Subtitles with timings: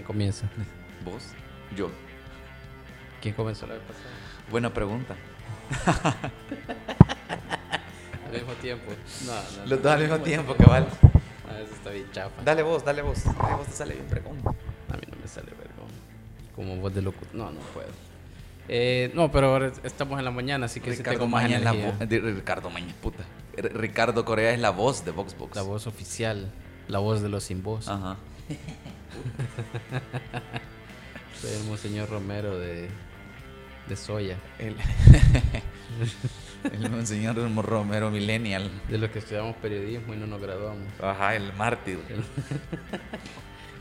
[0.00, 0.48] ¿Quién comienza?
[1.04, 1.22] ¿Vos?
[1.76, 1.90] Yo.
[3.20, 4.06] ¿Quién comenzó la vez pasada?
[4.50, 5.14] Buena pregunta.
[8.26, 8.92] Al mismo tiempo.
[9.26, 9.66] No, no.
[9.66, 10.86] Los dos al mismo ¿Cómo tiempo, cabal.
[11.48, 12.42] Ah, eso está bien chafa.
[12.42, 13.24] Dale vos, dale vos.
[13.24, 14.50] Dale vos te sale bien pregunta.
[14.50, 15.86] A mí no me sale vergo.
[16.56, 17.34] Como voz de locutor.
[17.34, 17.88] No, no puedo.
[18.68, 21.72] Eh, no, pero ahora estamos en la mañana, así que sí tengo más Maña la
[21.72, 22.06] energía.
[22.06, 23.24] de- Ricardo Maña, puta.
[23.56, 25.56] R- Ricardo Corea es la voz de Voxbox.
[25.56, 26.50] La voz oficial.
[26.88, 27.86] La voz de los sin voz.
[27.88, 28.16] Ajá.
[31.40, 32.88] Soy el Monseñor Romero de,
[33.88, 34.36] de Soya.
[34.58, 34.76] El,
[36.72, 38.70] el monseñor Romero Millennial.
[38.88, 40.86] De los que estudiamos periodismo y no nos graduamos.
[41.00, 41.98] Ajá, el mártir.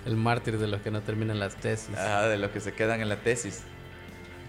[0.06, 1.96] El mártir de los que no terminan las tesis.
[1.96, 3.64] Ajá, de los que se quedan en la tesis.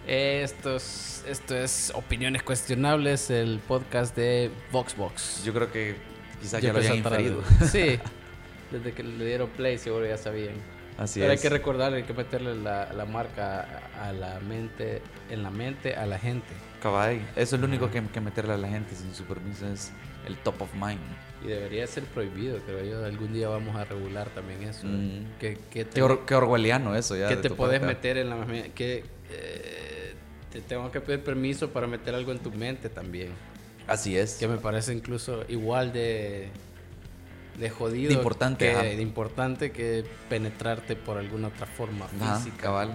[0.06, 5.42] Esto es, esto es Opiniones Cuestionables, el podcast de Voxbox.
[5.44, 5.96] Yo creo que
[6.40, 7.42] quizás ya lo hayan inferido.
[7.70, 7.98] Sí,
[8.70, 10.54] desde que le dieron play seguro ya sabían.
[10.98, 15.00] Así Pero hay que recordar, hay que meterle la, la marca a la mente,
[15.30, 16.48] en la mente a la gente.
[16.82, 19.66] Cabal, eso es lo único que hay que meterle a la gente sin su permiso
[19.66, 19.92] es
[20.26, 21.00] el top of mind.
[21.42, 23.04] Y debería ser prohibido, creo yo.
[23.04, 24.86] Algún día vamos a regular también eso.
[24.86, 25.38] Mm.
[25.38, 27.28] Que, que te, Qué, or- qué orwelliano eso ya.
[27.28, 27.94] de te puedes parte.
[27.94, 28.72] meter en la mente.
[28.72, 30.14] Que eh,
[30.52, 33.30] te tengo que pedir permiso para meter algo en tu mente también.
[33.86, 34.34] Así es.
[34.34, 36.48] Que me parece incluso igual de,
[37.58, 38.08] de jodido.
[38.08, 42.62] De importante, que, de importante que penetrarte por alguna otra forma Ajá, física.
[42.62, 42.94] cabal.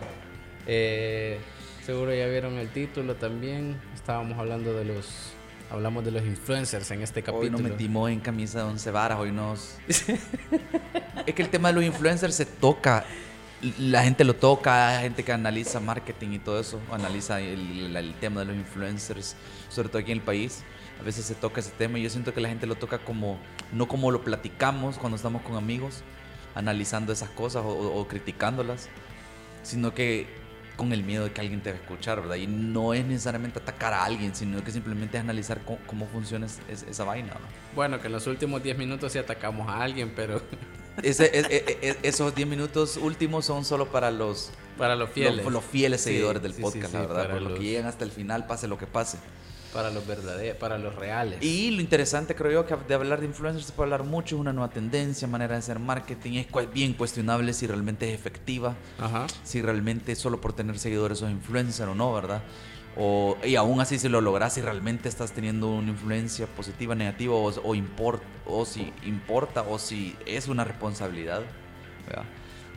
[0.68, 1.38] Eh,
[1.86, 3.80] seguro ya vieron el título también.
[3.94, 5.34] Estábamos hablando de los.
[5.72, 7.52] Hablamos de los influencers en este Hoy capítulo.
[7.52, 9.78] nos metimos en camisa de once varas, hoy nos...
[11.26, 13.04] es que el tema de los influencers se toca,
[13.80, 17.96] la gente lo toca, hay gente que analiza marketing y todo eso, analiza el, el-
[17.96, 19.36] el tema de los influencers,
[19.70, 20.64] sobre todo aquí en el país.
[21.00, 23.38] A veces se toca ese tema y yo siento que la gente lo toca como,
[23.74, 26.04] no como lo platicamos cuando estamos con amigos,
[26.56, 28.90] analizando esas cosas o, o- criticándolas,
[29.64, 30.28] sino que
[30.78, 32.36] con el miedo de que alguien te va a escuchar, ¿verdad?
[32.36, 36.46] Y no es necesariamente atacar a alguien, sino que simplemente es analizar cómo, cómo funciona
[36.48, 37.48] es- es- esa vaina, ¿no?
[37.76, 40.42] Bueno, que en los últimos 10 minutos sí atacamos a alguien, pero
[41.04, 45.44] Ese- es- es- es- esos 10 minutos últimos son solo para los para los fieles.
[45.46, 47.30] los, los fieles Sí, seguidores del sí, sí, podcast, sí, la verdad.
[47.32, 49.18] Por los los- que llegan hasta el final, pase lo que pase.
[49.76, 51.44] Para los verdaderos, para los reales.
[51.44, 54.40] Y lo interesante, creo yo, que de hablar de influencers se puede hablar mucho, es
[54.40, 59.28] una nueva tendencia, manera de hacer marketing, es bien cuestionable si realmente es efectiva, Ajá.
[59.44, 62.42] si realmente solo por tener seguidores sos influencer o no, ¿verdad?
[62.98, 67.34] O, y aún así si lo logras, si realmente estás teniendo una influencia positiva, negativa,
[67.36, 71.42] o, o, import- o si importa, o si es una responsabilidad,
[72.08, 72.24] ¿verdad?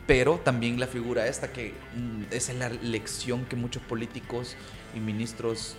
[0.05, 4.55] Pero también la figura esta que mm, esa es la lección que muchos políticos
[4.95, 5.75] y ministros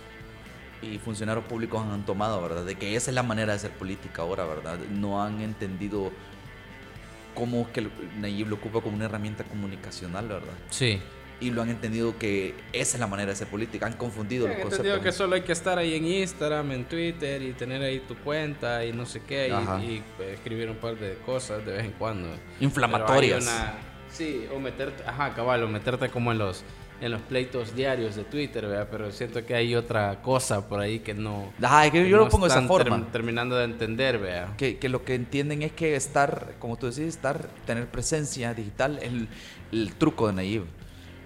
[0.81, 2.65] y funcionarios públicos han tomado, ¿verdad?
[2.65, 4.77] De que esa es la manera de hacer política ahora, ¿verdad?
[4.89, 6.11] No han entendido
[7.35, 7.87] cómo es que
[8.19, 10.53] Nayib lo ocupa como una herramienta comunicacional, ¿verdad?
[10.69, 11.01] Sí.
[11.39, 13.87] Y lo han entendido que esa es la manera de hacer política.
[13.87, 14.85] Han confundido los He conceptos.
[14.85, 18.15] entendido que solo hay que estar ahí en Instagram, en Twitter y tener ahí tu
[18.17, 21.85] cuenta y no sé qué y, y, pues, escribir un par de cosas de vez
[21.85, 22.29] en cuando.
[22.59, 23.43] Inflamatorias.
[23.43, 23.73] Una-
[24.11, 26.63] sí, o meterte, ajá, cabal, o meterte como en los
[27.01, 28.87] en los pleitos diarios de Twitter, ¿verdad?
[28.91, 31.51] Pero siento que hay otra cosa por ahí que no.
[31.61, 32.97] Ajá, es que yo no lo pongo de esa forma.
[32.97, 34.55] term- terminando de entender, ¿verdad?
[34.55, 38.99] Que, que lo que entienden es que estar, como tú decís, estar, tener presencia digital
[38.99, 39.27] es el,
[39.71, 40.63] el truco de Nayib.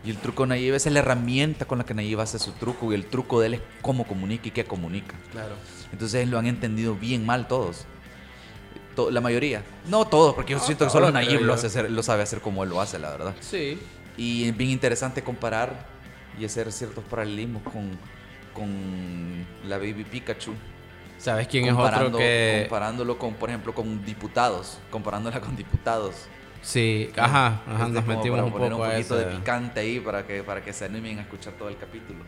[0.05, 2.91] Y el truco de Nayib es la herramienta con la que Nayib hace su truco.
[2.91, 5.15] Y el truco de él es cómo comunica y qué comunica.
[5.31, 5.55] Claro.
[5.91, 7.85] Entonces lo han entendido bien mal todos.
[8.95, 9.61] To- la mayoría.
[9.89, 12.39] No todos, porque yo No, siento que solo Nayib lo, hace hacer- lo sabe hacer
[12.39, 13.33] como él lo hace, la verdad.
[13.41, 13.77] Sí.
[14.17, 15.85] Y es bien interesante comparar
[16.39, 17.97] y hacer ciertos paralelismos con,
[18.53, 20.53] con la Baby Pikachu.
[21.17, 24.79] ¿Sabes quién es otro que Comparándolo con, por ejemplo, con diputados.
[24.91, 26.27] Comparándola con diputados.
[26.61, 30.25] Sí, ajá, ajá, nos metimos un poco un a poquito de esa- picante ahí para
[30.25, 32.19] que, para que se animen a escuchar todo el capítulo.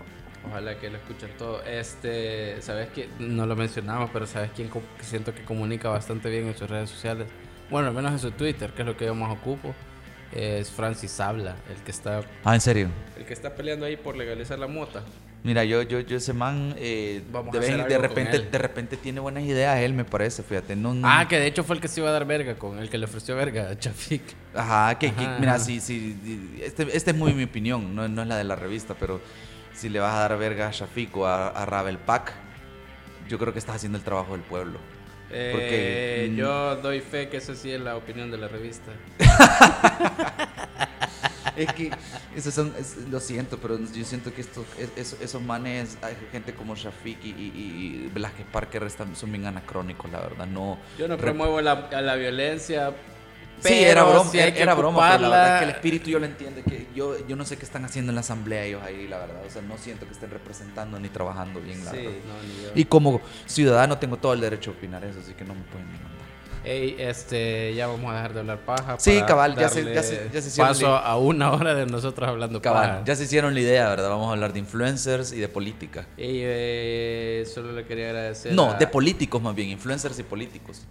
[0.48, 1.64] Ojalá que lo escuchen todo.
[1.64, 3.10] Este, ¿sabes quién?
[3.20, 6.90] No lo mencionamos, pero ¿sabes quién que siento que comunica bastante bien en sus redes
[6.90, 7.28] sociales?
[7.70, 9.74] Bueno, al menos en su Twitter, que es lo que yo más ocupo.
[10.34, 12.90] Es Francis Habla, el que está Ah, ¿en serio?
[13.18, 15.04] el que está peleando ahí por legalizar la mota.
[15.44, 18.16] Mira, yo, yo, yo ese man, eh, Vamos de, a vez- hacer de algo con
[18.18, 20.76] repente, de repente tiene buenas ideas él, me parece, fíjate.
[20.76, 22.80] No, no- Ah, que de hecho fue el que se iba a dar verga con
[22.80, 24.22] el que le ofreció verga a Chafik.
[24.54, 25.60] Ajá, que, mira, ajá.
[25.60, 28.96] sí, sí, este, este es muy mi opinión, no, no es la de la revista,
[29.00, 29.22] pero
[29.74, 32.34] si le vas a dar verga a Shafik o a, a Ravel Pack,
[33.30, 34.80] yo creo que estás haciendo el trabajo del pueblo.
[35.30, 38.92] Porque, Eh, mm, yo doy fe que esa sí es la opinión de la revista.
[41.56, 41.90] Es que,
[42.36, 46.16] esos son, es- lo siento, pero yo siento que estos, es- es- esos manes, hay
[46.32, 50.46] gente como Shafik y, y, Velázquez Parker están, son bien anacrónicos, la verdad.
[50.46, 52.94] No, Yo no promuevo la, a la violencia
[53.60, 56.26] Sí, era broma, sí era, broma, pero la verdad es que el espíritu yo lo
[56.26, 59.18] entiendo, que yo, yo no sé qué están haciendo en la asamblea ellos ahí, la
[59.18, 62.12] verdad, o sea, no siento que estén representando ni trabajando bien, la Sí, verdad.
[62.12, 62.70] no, ni yo.
[62.76, 65.88] Y como ciudadano tengo todo el derecho a opinar eso, así que no me pueden
[65.88, 66.18] ni mandar.
[66.64, 68.96] Ey, este, ya vamos a dejar de hablar paja.
[69.00, 72.28] Sí, cabal, ya se- ya se- ya se hicieron Paso a una hora de nosotros
[72.28, 73.04] hablando Cabal, paja.
[73.06, 74.10] ya se hicieron la idea, ¿verdad?
[74.10, 76.08] Vamos a hablar de influencers y de política.
[76.18, 78.54] Ey, eh, solo le quería agradecer.
[78.54, 80.82] No, a- de políticos más bien, influencers y políticos.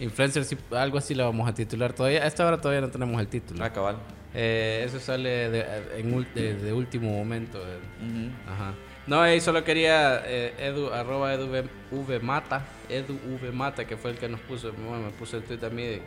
[0.00, 2.24] Influencers, algo así lo vamos a titular todavía.
[2.24, 3.62] A esta hora todavía no tenemos el título.
[3.64, 3.96] Ah, cabal.
[4.34, 5.64] Eh, eso sale de,
[5.98, 7.58] en de- de último momento.
[7.58, 7.78] eh.
[8.06, 8.30] Ujú.
[8.50, 8.74] Ajá.
[9.06, 13.96] No, y solo quería eh, edu, arroba edu v, V mata, edu v mata, que
[13.96, 16.02] fue el que nos puso, bueno, me puso el tweet a mí de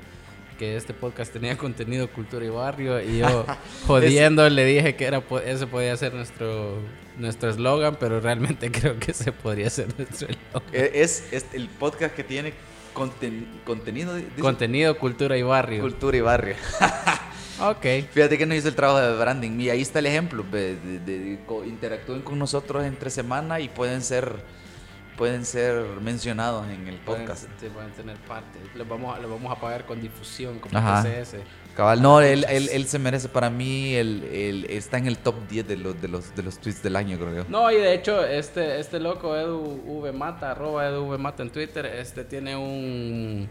[0.58, 3.46] que este podcast tenía contenido cultura y barrio y yo
[3.88, 6.78] jodiendo le dije que era ese podía ser nuestro
[7.18, 10.70] nuestro eslogan, pero realmente creo que ese podría ser nuestro eslogan.
[10.72, 12.54] Eh, Es, es el podcast que tiene
[12.94, 15.82] conten- contenido de, de Contenido, cultura y barrio.
[15.82, 16.56] cultura y barrio.
[17.62, 17.86] ok.
[18.12, 19.60] Fíjate que no hizo el trabajo de branding.
[19.60, 20.44] Y ahí está el ejemplo.
[20.52, 24.44] de- de- interactúen con nosotros entre semana y pueden ser
[25.18, 27.44] pueden ser mencionados en el Pueden, podcast.
[27.60, 28.58] sí, pueden tener parte.
[28.76, 30.74] Les vamos, a, les vamos a pagar con difusión, como.
[30.74, 31.36] TCS.
[31.76, 35.34] Cabal, no, él, él, él se merece para mí, el, el- está en el top
[35.50, 37.46] 10 de los, de los, de los tweets del año, creo yo.
[37.50, 41.50] No, y de hecho, este, este loco Edu V Mata, arroba Edu V Mata en
[41.50, 43.50] Twitter, este tiene un,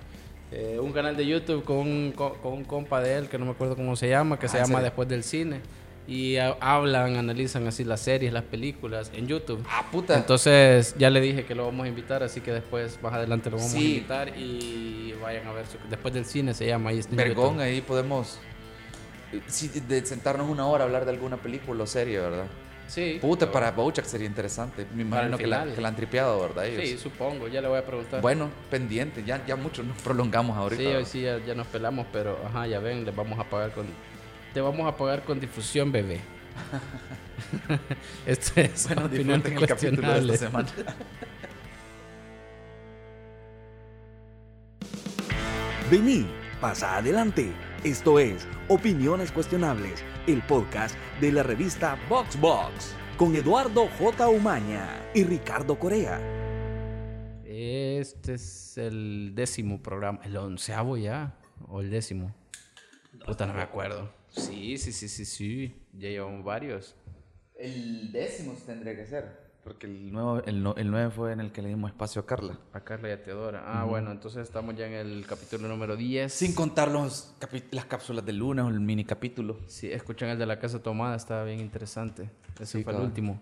[0.53, 3.45] eh, un canal de YouTube con un, co- con un compa de él, que no
[3.45, 4.85] me acuerdo cómo se llama, que se Ah, ¿en llama serio?
[4.85, 5.61] Después del Cine.
[6.07, 9.65] Y ha- hablan, analizan así las series, las películas en YouTube.
[9.69, 10.17] Ah, puta.
[10.17, 13.57] Entonces ya le dije que lo vamos a invitar, así que después, más adelante lo
[13.57, 13.95] vamos a Sí.
[13.97, 15.65] invitar y vayan a ver.
[15.67, 16.91] su- después del cine se llama.
[16.91, 18.39] Ahí Vergón, ahí podemos
[19.33, 22.47] eh, sí, de sentarnos una hora a hablar de alguna película o serie, ¿verdad?
[22.89, 23.17] Sí.
[23.21, 24.85] Puta, pero- para Bojack sería interesante.
[24.95, 26.67] Me imagino que la, que la han tripeado, ¿verdad?
[26.67, 26.87] Ellos.
[26.87, 28.21] Sí, supongo, ya le voy a preguntar.
[28.21, 30.83] Bueno, pendiente, ya, ya mucho nos prolongamos ahorita.
[30.83, 33.71] Sí, hoy sí ya, ya nos pelamos, pero ajá, ya ven, les vamos a pagar
[33.73, 33.87] con.
[34.53, 36.21] Te vamos a pagar con difusión, bebé.
[38.27, 40.41] Esto es Bueno, disfruten el capítulo de esta cuestionables.
[40.41, 40.69] semana.
[45.91, 46.27] Vení,
[46.61, 47.53] pasa adelante.
[47.85, 54.29] Esto es Opiniones Cuestionables, el podcast de la revista VoxBox, con Eduardo J.
[54.29, 56.21] Umaña y Ricardo Corea.
[57.45, 61.35] Este es el décimo programa, el onceavo ya,
[61.69, 62.33] o el décimo.
[63.27, 64.22] Puta, no me acuerdo.
[64.33, 65.75] Sí, sí, sí, sí, sí.
[65.93, 66.95] Ya llevamos varios.
[67.59, 69.41] El décimo tendría que ser.
[69.63, 72.27] Porque el, nuevo, el, no- el 9 fue en el que le dimos espacio a
[72.27, 72.59] Carla.
[72.73, 73.63] A Carla y a Teodora.
[73.65, 76.33] Ah, bueno, entonces estamos ya en el capítulo número 10.
[76.33, 77.33] Sin contar los
[77.71, 79.59] las cápsulas del lunes o el mini capítulo.
[79.69, 82.29] Sí, escuchan el de la casa tomada, estaba bien interesante.
[82.57, 83.03] Ese Sí, fue el cabal.
[83.07, 83.41] último.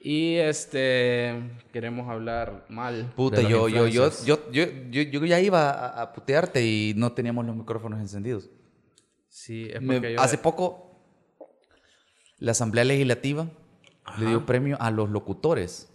[0.00, 1.32] Y este
[1.72, 3.10] queremos hablar mal.
[3.16, 6.92] Puta, de yo, yo, yo, yo, yo, yo, yo ya iba a, a putearte y
[6.94, 8.50] no teníamos los micrófonos encendidos.
[9.36, 10.20] Sí, es Me- porque yo.
[10.20, 10.96] hace poco,
[12.38, 13.48] la Asamblea Legislativa
[14.18, 15.88] le dio premio a los locutores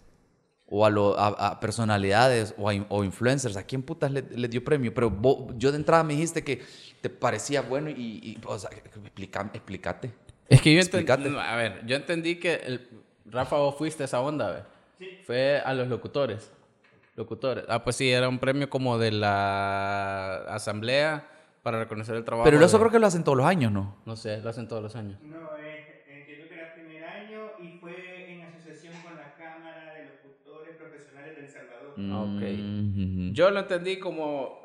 [0.68, 3.56] o a, lo- a- a personalidades o, a o influencers.
[3.56, 4.92] ¿A quién putas le, le dio premio?
[4.92, 6.62] Pero vos- yo de entrada me dijiste que
[7.00, 8.68] te parecía bueno y, y o sea,
[9.02, 10.12] explica- explícate.
[10.46, 11.34] Es que yo entendí.
[11.38, 12.54] A ver, yo entendí que.
[12.56, 12.88] el-
[13.24, 14.66] Rafa, vos fuiste a esa onda,
[14.98, 15.22] ¿ve?
[15.24, 16.50] Fue a los locutores.
[17.16, 17.64] Locutores.
[17.68, 21.26] Ah, pues sí, era un premio como de la asamblea
[21.62, 22.44] para reconocer el trabajo.
[22.50, 23.96] Pero eso de- creo que lo hacen todos los años, ¿no?
[24.06, 25.20] No sé, lo hacen todos los años.
[25.22, 29.94] No, eh, entiendo que era el primer año y fue en asociación con la Cámara
[29.94, 31.94] de Locutores Profesionales del Salvador.
[31.98, 32.42] Ah, ok.
[32.58, 34.58] Mm, Yo lo entendí como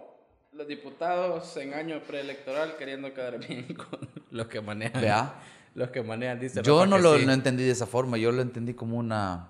[0.54, 4.00] los diputados en año preelectoral queriendo quedar bien con
[4.32, 5.02] los que manejan.
[5.02, 5.34] Vea.
[5.74, 7.26] Los que manejan, dice Yo no lo, sí.
[7.26, 9.50] lo entendí de esa forma, yo lo entendí como una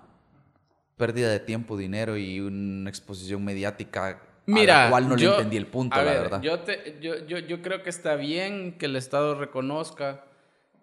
[0.96, 5.36] pérdida de tiempo, dinero y una exposición mediática Mira, a la cual no yo- le
[5.36, 6.40] entendí el punto, a la ver, verdad.
[6.42, 10.24] Yo, te- yo, yo, yo creo que está bien que el Estado reconozca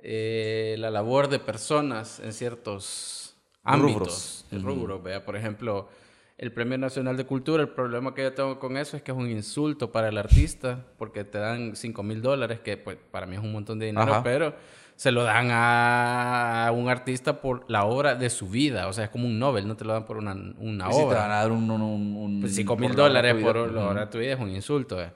[0.01, 4.46] eh, la labor de personas en ciertos ámbitos, Rubros.
[4.51, 5.88] el rubro, vea, por ejemplo,
[6.43, 9.17] el Premio Nacional de Cultura, el problema que yo tengo con eso es que es
[9.17, 13.35] un insulto para el artista, porque te dan 5 mil dólares, que pues, para mí
[13.38, 14.23] es un montón de dinero, Ajá.
[14.23, 14.53] pero
[14.97, 19.09] se lo dan a un artista por la obra de su vida, o sea, es
[19.09, 21.19] como un Nobel, no te lo dan por una, una Y si te obra.
[21.21, 23.85] van a dar un, un, un- un- Pues 5 por mil la dólares por la
[23.88, 25.01] hora de tu vida es un insulto.
[25.01, 25.12] eh.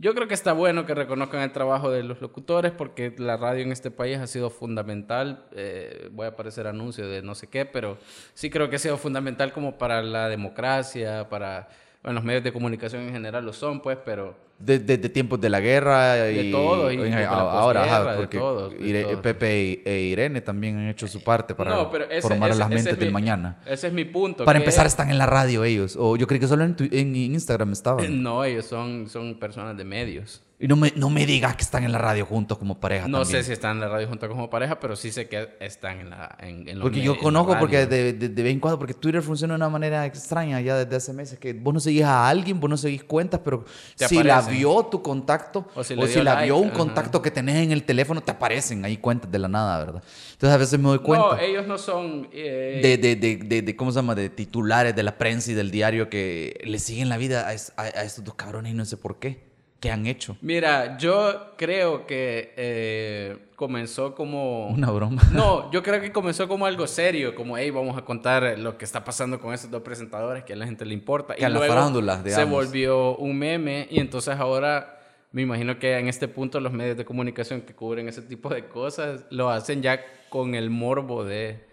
[0.00, 3.64] Yo creo que está bueno que reconozcan el trabajo de los locutores porque la radio
[3.64, 5.48] en este país ha sido fundamental.
[5.52, 7.98] eh, voy a aparecer anuncio de no sé qué, pero
[8.32, 11.68] sí creo que ha sido fundamental como para la democracia, para...
[12.08, 14.34] Bueno, los medios de comunicación en general lo son, pues, pero...
[14.58, 18.16] De, de- de tiempos de la guerra y, todo, y de la ahora, ajá, de
[18.16, 19.16] porque de Ire-.
[19.18, 22.68] Pepe y- e Irene también han hecho su parte para no, ese, formar ese- las
[22.70, 23.58] mentes es del mi- mañana.
[23.66, 24.46] Ese es mi punto.
[24.46, 25.96] Para empezar, están en la radio ellos.
[26.00, 28.22] O yo creí que solo en, tu- en Instagram estaban.
[28.22, 30.42] No, ellos son, son personas de medios.
[30.60, 33.06] Y no me, no me digas que están en la radio juntos como pareja.
[33.06, 33.42] No también.
[33.42, 36.10] sé si están en la radio junto como pareja, pero sí sé que están en
[36.10, 38.92] la en, en los Porque yo conozco, porque de, de, de vez en cuando, porque
[38.94, 42.28] Twitter funciona de una manera extraña ya desde hace meses, que vos no seguís a
[42.28, 46.34] alguien, vos no seguís cuentas, pero si la vio tu contacto, O o si la
[46.34, 49.46] like, vio un contacto que tenés en el teléfono, te aparecen ahí cuentas de la
[49.46, 50.02] nada, ¿verdad?
[50.32, 51.36] Entonces a veces me doy cuenta.
[51.36, 54.16] No, ellos no son eh, de, de, de, de, de- ¿cómo se llama?
[54.16, 57.72] De titulares de la prensa y del diario que le siguen la vida a, es-
[57.76, 59.46] a- a estos dos cabrones y no sé por qué.
[59.80, 60.36] ¿Qué han hecho?
[60.40, 64.66] Mira, yo creo que eh, comenzó como...
[64.68, 65.22] Una broma.
[65.32, 68.84] No, yo creo que comenzó como algo serio, como, hey, vamos a contar lo que
[68.84, 71.36] está pasando con esos dos presentadores que a la gente le importa.
[71.36, 72.50] Que a la farándula, se digamos.
[72.50, 74.98] volvió un meme y entonces ahora
[75.30, 78.66] me imagino que en este punto los medios de comunicación que cubren ese tipo de
[78.66, 81.67] cosas lo hacen ya con el morbo de...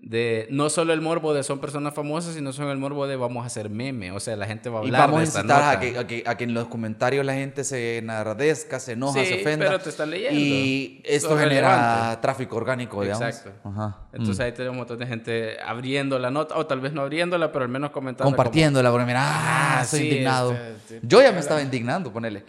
[0.00, 3.42] de no solo el morbo de son personas famosas, sino son el morbo de vamos
[3.42, 4.12] a hacer meme.
[4.12, 5.80] O sea, la gente va a Y hablar vamos a de esta incitar a nota.
[5.80, 9.26] que, a, que, a que en los comentarios la gente se enardezca, se enoja, Sí,
[9.26, 9.66] se ofenda.
[9.66, 10.38] pero te están leyendo.
[10.38, 12.22] Y esto genera relevante.
[12.22, 13.26] tráfico orgánico, digamos.
[13.26, 13.52] Exacto.
[13.68, 13.98] Ajá.
[14.12, 14.42] Entonces Mm.
[14.42, 17.64] ahí tenemos un montón de gente abriendo la nota, o tal vez no abriéndola, pero
[17.64, 18.30] al menos comentando.
[18.30, 20.52] Compartiéndola, porque mira, ah, Ah, estoy sí, indignado.
[20.52, 22.44] este, este, Yo ya me estaba indignando, ponele.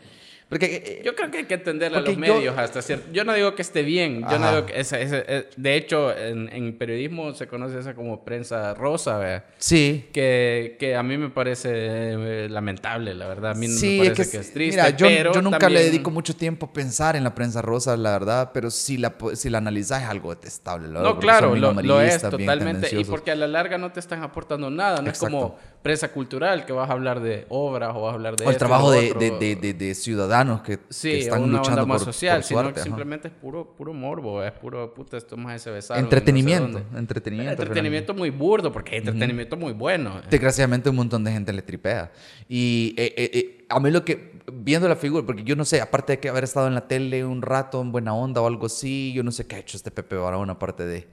[0.49, 0.65] Porque
[0.99, 3.07] eh, Yo creo que hay que entenderle a los Porque yo- medios hasta cierto.
[3.13, 4.21] Yo no digo que esté bien.
[4.29, 8.25] Yo no digo que ese- eh, de hecho, en, en periodismo se conoce esa como
[8.25, 9.45] prensa rosa, ¿vea?
[9.59, 13.51] sí, Que, que a mí me parece eh, lamentable, la verdad.
[13.51, 14.81] A mí Sí, me es parece que, que, es triste.
[14.81, 17.61] Mira, yo, pero yo nunca también- le dedico mucho tiempo a pensar en la prensa
[17.61, 20.87] rosa, la verdad, pero si la, si la analizas es algo detestable.
[20.87, 22.99] verdad, No, claro, lo, lo es totalmente.
[22.99, 24.99] Y porque a la larga no te están aportando nada.
[25.01, 28.35] No es como Prensa cultural que vas a hablar de obras o vas a hablar
[28.35, 28.43] de.
[28.43, 31.83] O el esto trabajo de, de, de, de- ciudadanos que, Sí, que están una luchando
[31.83, 35.15] onda más por, social, por sino que simplemente es puro, puro morbo, es puro puta,
[35.17, 37.61] esto más ese Entretenimiento, no sé entretenimiento.
[37.61, 40.21] Entretenimiento muy burdo, porque hay entretenimiento muy bueno.
[40.29, 42.11] Desgraciadamente un montón de gente le tripea.
[42.47, 45.79] Y eh, eh, eh, a mí lo que, viendo la figura, porque yo no sé,
[45.79, 48.65] aparte de que haber estado en la tele un rato en buena onda o algo
[48.65, 51.07] así, yo no sé qué ha hecho este Pepe Barahona aparte de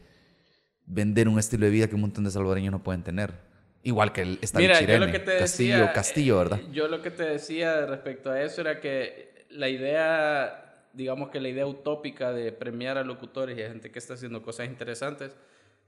[0.86, 3.45] vender un estilo de vida que un montón de salvadoreños no pueden tener.
[3.86, 6.58] Igual que el, el Mira, yo Chirene, lo que te Castillo, decía, Castillo, ¿verdad?
[6.60, 11.40] eh, Yo lo que te decía respecto a eso era que la idea, digamos que
[11.40, 15.36] la idea utópica de premiar a locutores y a gente que está haciendo cosas interesantes,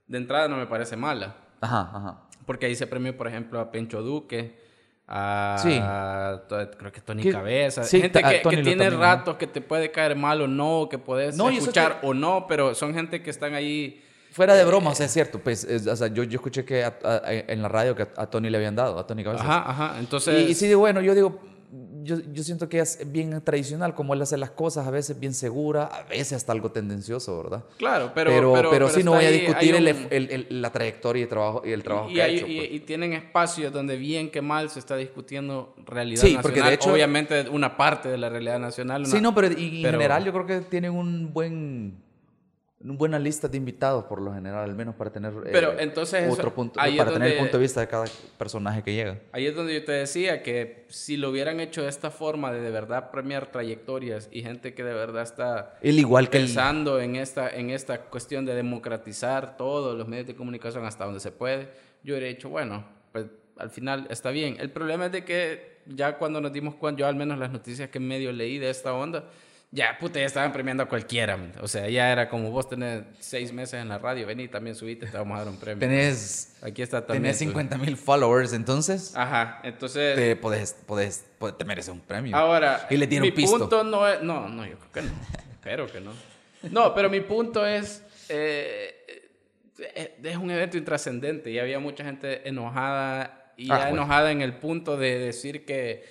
[0.06, 1.34] de entrada no me parece mala.
[1.60, 2.22] Ajá, ajá.
[2.46, 4.54] Porque ahí se premió, por ejemplo, a Pencho Duque,
[5.08, 5.80] a Sí.
[6.78, 9.90] creo que Tony Que- Cabeza, sí, gente que, que tiene también, ratos que te puede
[9.90, 13.30] caer mal o no, que puedes No, escuchar que- o no, pero son gente que
[13.30, 14.04] están ahí.
[14.32, 15.38] Fuera de broma, o sea, es cierto.
[15.40, 18.08] Pues, es- o sea, yo, yo escuché que a- a- en la radio que a,
[18.16, 19.46] a Tony le habían dado, a Tony Cabezas.
[19.46, 19.98] Ajá, ajá.
[19.98, 21.40] Entonces, Y, y sí, bueno, yo digo,
[22.02, 25.34] yo, yo siento que es bien tradicional como él hace las cosas, a veces bien
[25.34, 27.64] segura, a veces hasta algo tendencioso, ¿verdad?
[27.76, 30.62] claro, pero, Pero, pero, pero sí no voy a discutir hay el, un- el- el-
[30.62, 32.46] la trayectoria y el trabajo, y el trabajo y, que ha hay- hecho.
[32.46, 32.70] y- pues.
[32.72, 36.42] y tienen espacios donde bien que mal se está discutiendo realidad Sí, nacional.
[36.42, 39.04] porque de hecho- Obviamente una parte de la realidad nacional.
[39.04, 42.07] Sí, una- no, pero y- en general yo creo que tienen un buen...
[42.80, 46.22] Una buena lista de invitados por lo general, al menos para tener eh, Pero entonces
[46.22, 48.04] eso- otro punto, ahí para tener el donde- punto de vista de cada
[48.38, 49.18] personaje que llega.
[49.32, 52.60] Ahí es donde yo te decía que si lo hubieran hecho de esta forma de
[52.60, 57.00] de verdad premiar trayectorias y gente que de verdad está Él igual que el, pensando
[57.00, 61.32] en esta, en esta cuestión de democratizar todos los medios de comunicación hasta donde se
[61.32, 61.70] puede,
[62.04, 64.56] yo hubiera dicho, bueno, pues al final está bien.
[64.60, 67.90] El problema es de que ya cuando nos dimos cuenta, yo al menos las noticias
[67.90, 69.24] que medio leí de esta onda,
[69.70, 71.38] ya puta, ya estaban premiando a cualquiera.
[71.60, 75.06] O sea, ya era como vos tenés seis meses en la radio, vení, también subite,
[75.06, 75.78] te vamos a dar un premio.
[75.80, 77.24] tenés, Aquí está también.
[77.24, 80.16] tenés tu- 50 mil followers, entonces Ajá, entonces...
[80.16, 82.34] te, podés, podés, podés- te mereces un premio.
[82.36, 83.58] Ahora, Y le dieron mi pisto.
[83.58, 84.22] punto no es...
[84.22, 85.12] No, no, yo creo que no.
[85.52, 86.12] Espero que no.
[86.70, 88.02] No, pero mi punto es...
[88.30, 88.94] eh,
[89.78, 94.02] eh, es un evento intrascendente y había mucha gente enojada y Ah, ya bueno.
[94.02, 96.04] enojada en el punto de decir que...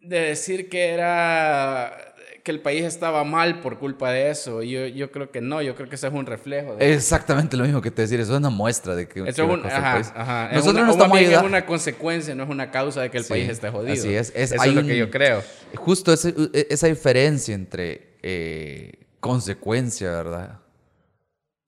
[0.00, 2.06] De decir que era...
[2.42, 4.62] Que el país estaba mal por culpa de eso.
[4.62, 6.74] Yo, yo creo que no, yo creo que eso es un reflejo.
[6.74, 9.50] De, Exactamente lo mismo que te decir, eso es una muestra de que, eso es
[9.50, 10.12] un, ajá, país.
[10.16, 10.46] ajá.
[10.48, 11.48] Es Nosotros una- no estamos bien es ayudando.
[11.48, 13.92] una consecuencia, no es una causa de que el Sí, país esté jodido.
[13.92, 14.32] Así es.
[14.34, 15.42] es Eso es lo un- que yo creo.
[15.76, 20.59] Justo ese- e, esa diferencia entre eh, consecuencia, ¿verdad?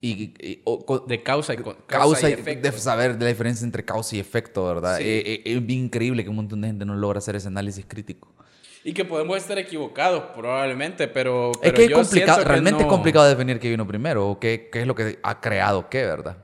[0.05, 2.69] Y, y- o- De causa y, con- causa, y efecto.
[2.69, 4.97] de saber de la diferencia entre causa y efecto, ¿verdad?
[4.97, 5.03] Sí.
[5.05, 7.85] Eh, eh, es bien increíble que un montón de gente no logra hacer ese análisis
[7.87, 8.33] crítico.
[8.83, 11.51] Y que podemos estar equivocados, probablemente, pero.
[11.53, 13.87] es pero que es yo complicado, siento que realmente es no- complicado definir qué vino
[13.87, 16.35] primero o qué, qué es lo que ha creado qué, ¿verdad?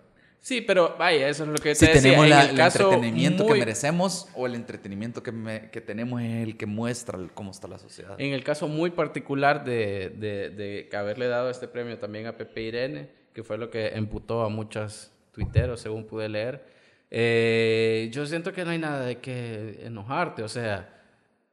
[0.41, 2.01] Sí, pero vaya, eso es lo que Si te decía.
[2.01, 5.81] tenemos en la- el el entretenimiento muy- que merecemos o el entretenimiento que, me- que
[5.81, 8.15] tenemos es el que muestra cómo está la sociedad.
[8.17, 12.37] En el caso muy particular de, de, de que haberle dado este premio también a
[12.37, 16.65] Pepe Irene, que fue lo que emputó a muchos tuiteros, según pude leer,
[17.09, 20.43] eh, yo siento que no hay nada de que enojarte.
[20.43, 20.89] O sea,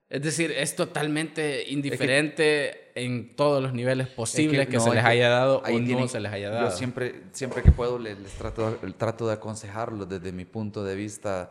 [0.09, 5.05] Es decir, es totalmente indiferente en todos los niveles posibles que, no, se es les
[5.05, 6.71] que haya dado o no tienen- se les haya dado.
[6.71, 10.95] Yo siempre, siempre que puedo les, les trato, trato de aconsejarlos desde mi punto de
[10.97, 11.50] vista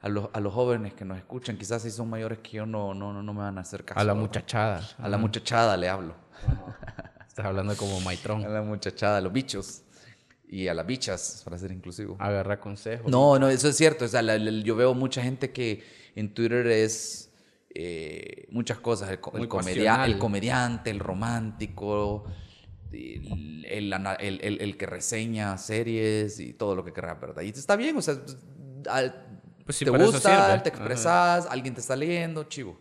[0.00, 1.56] a los, a los jóvenes que nos escuchan.
[1.56, 3.98] Quizás si son mayores que yo no, no, no, no me van a hacer caso.
[4.00, 4.80] a la muchachada.
[4.98, 6.14] A la muchachada le hablo.
[7.32, 8.42] Estás hablando como A Maitrón.
[8.52, 9.84] la muchachada, a los bichos.
[10.46, 12.14] Y a las bichas, para ser inclusivo.
[12.20, 13.10] Agarra consejos.
[13.10, 14.04] No, no, eso es cierto.
[14.04, 15.82] O sea, la- la- yo veo mucha gente que
[16.14, 17.30] en Twitter es
[17.74, 19.08] eh, muchas cosas.
[19.08, 22.26] El, el comedia- el comediante, el romántico,
[22.92, 23.64] el,
[24.60, 27.40] el que reseña series y todo lo que querrás, ¿verdad?
[27.40, 28.18] Y está bien, o sea,
[28.90, 32.78] al- Pues sí, te gusta, te expresas, alguien te está leyendo, chivo.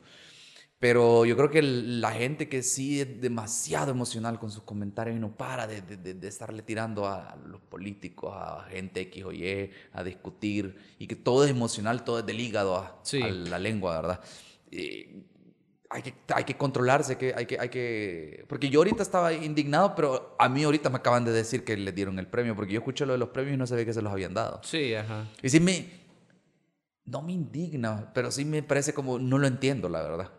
[0.82, 5.20] Pero yo creo que la gente que sí es demasiado emocional con sus comentarios y
[5.20, 9.32] no para de, de- de- de estarle tirando a los políticos, a gente X o
[9.32, 13.22] Y, a discutir, y que todo es emocional, todo es del hígado a, Sí.
[13.22, 14.22] a la lengua, ¿verdad?
[14.72, 15.24] Y
[15.92, 18.44] hay, que, hay que controlarse, que, hay, que, hay que...
[18.50, 21.92] Porque yo ahorita estaba indignado, pero a mí ahorita me acaban de decir que le
[21.92, 24.02] dieron el premio, porque yo escuché lo de los premios y no sabía que se
[24.02, 24.62] los habían dado.
[24.64, 25.28] Sí, ajá.
[25.44, 26.02] Y sí me...
[27.06, 29.20] No me indigna, pero sí me parece como...
[29.20, 30.32] No lo entiendo, la verdad.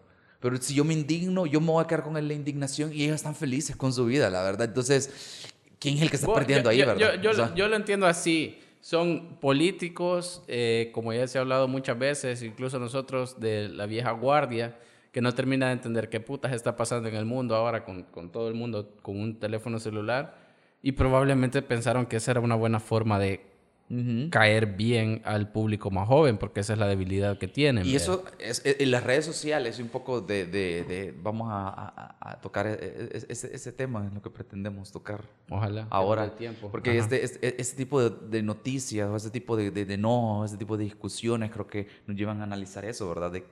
[0.43, 3.15] Pero si yo me indigno, yo me voy a quedar con la indignación y ellos
[3.17, 4.67] están felices con su vida, la verdad.
[4.67, 5.47] Entonces,
[5.79, 7.15] ¿quién es el que está perdiendo yo- ahí, yo, verdad?
[7.15, 8.59] Yo, yo- O sea, yo lo entiendo así.
[8.81, 14.11] Son políticos, eh, como ya se ha hablado muchas veces, incluso nosotros de la vieja
[14.11, 14.77] guardia,
[15.13, 18.33] que no termina de entender qué putas está pasando en el mundo ahora con, con
[18.33, 20.37] todo el mundo con un teléfono celular.
[20.83, 23.41] Y probablemente pensaron que esa era una buena forma de
[23.93, 24.31] ujú.
[24.31, 27.85] caer bien al público más joven, porque esa es la debilidad que tienen.
[27.87, 28.03] Y ¿verdad?
[28.03, 32.41] eso, es, en las redes sociales, un poco de, de- de- vamos a, a- a
[32.41, 35.83] tocar e- e- ese, ese tema, es lo que pretendemos tocar Ojalá.
[35.83, 36.25] que ahora.
[36.25, 36.71] el tiempo.
[36.71, 37.01] Porque Ajá.
[37.01, 40.57] este, este, este tipo de, de noticias, o este tipo de, de, de no, este
[40.57, 43.31] tipo de discusiones, creo que nos llevan a analizar eso, ¿verdad?
[43.31, 43.45] De-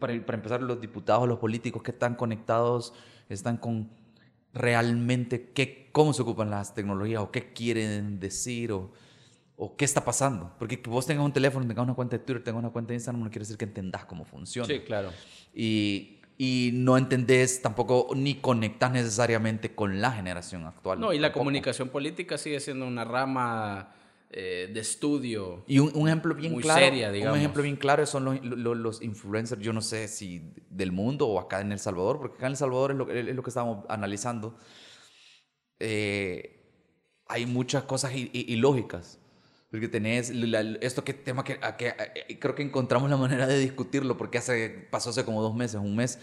[0.00, 2.94] para, para empezar, los diputados, los políticos, qué tan conectados
[3.28, 3.90] están con
[4.54, 8.90] realmente qué, cómo se ocupan las tecnologías o qué quieren decir o,
[9.56, 10.52] o qué está pasando.
[10.58, 12.96] Porque que vos tengas un teléfono, tengas una cuenta de Twitter, tengas una cuenta de
[12.96, 15.10] Instagram, no quiere decir que entendás cómo funciona Sí, claro.
[15.54, 21.00] y, y no entendés tampoco ni conectás necesariamente con la generación actual.
[21.00, 21.40] No, y la tampoco.
[21.40, 23.94] comunicación política sigue siendo una rama
[24.28, 25.64] eh, de estudio.
[25.66, 27.38] Y un, un ejemplo bien Muy claro, seria, un digamos.
[27.38, 31.40] ejemplo bien claro son los, los, los influencers, yo no sé si del mundo o
[31.40, 33.86] acá en El Salvador, porque acá en El Salvador es lo, es lo que estábamos
[33.88, 34.54] analizando.
[35.78, 36.62] Eh,
[37.28, 39.18] hay muchas cosas i- i- ilógicas.
[39.76, 41.96] Porque tenés la- esto que tema que, a- que a-
[42.38, 45.94] creo que encontramos la manera de discutirlo porque hace pasó hace como dos meses, un
[45.94, 46.18] mes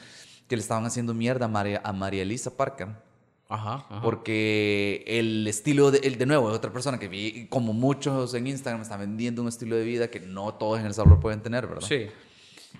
[0.47, 2.87] que le estaban haciendo mierda a María, a María Elisa Parker.
[3.49, 3.85] Ajá.
[3.87, 4.01] ajá.
[4.01, 8.47] Porque el estilo, de, el, de nuevo, es otra persona que vi, como muchos en
[8.47, 11.67] Instagram, están vendiendo un estilo de vida que no todos en El Salvador pueden tener,
[11.67, 11.87] ¿verdad?
[11.87, 12.07] Sí.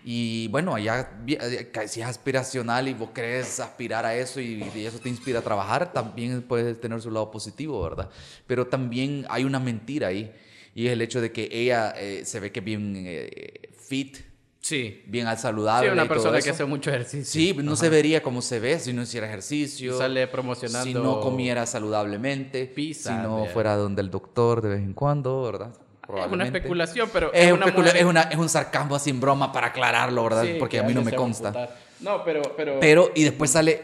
[0.04, 4.64] Y bueno, allá eh, que si es aspiracional y vos querés aspirar a eso y,
[4.76, 8.10] y eso te inspira a trabajar, también puede tener su lado positivo, ¿verdad?
[8.48, 10.34] Pero también hay una mentira ahí
[10.76, 14.18] y es el hecho de que ella eh, se ve que es bien eh, fit,
[14.60, 15.04] Sí.
[15.08, 15.90] bien saludable.
[15.90, 16.52] Sí, una y todo persona que eso.
[16.52, 17.26] hace mucho ejercicio.
[17.26, 19.98] Sí, no se vería como se ve si no hiciera ejercicio.
[19.98, 20.86] Sale promocionando.
[20.86, 22.66] Si no comiera saludablemente.
[22.68, 25.74] pizza, Si no fuera donde el doctor de vez en cuando, ¿verdad?
[26.18, 27.32] Es una especulación, pero.
[27.34, 30.44] Es, una especula- mujer- es una- es un sarcasmo sin broma para aclararlo, ¿verdad?
[30.44, 31.76] Sí, Porque que a mí no me consta.
[32.00, 32.42] No, pero.
[32.56, 32.80] Pero.
[32.80, 33.82] Pero, y después sale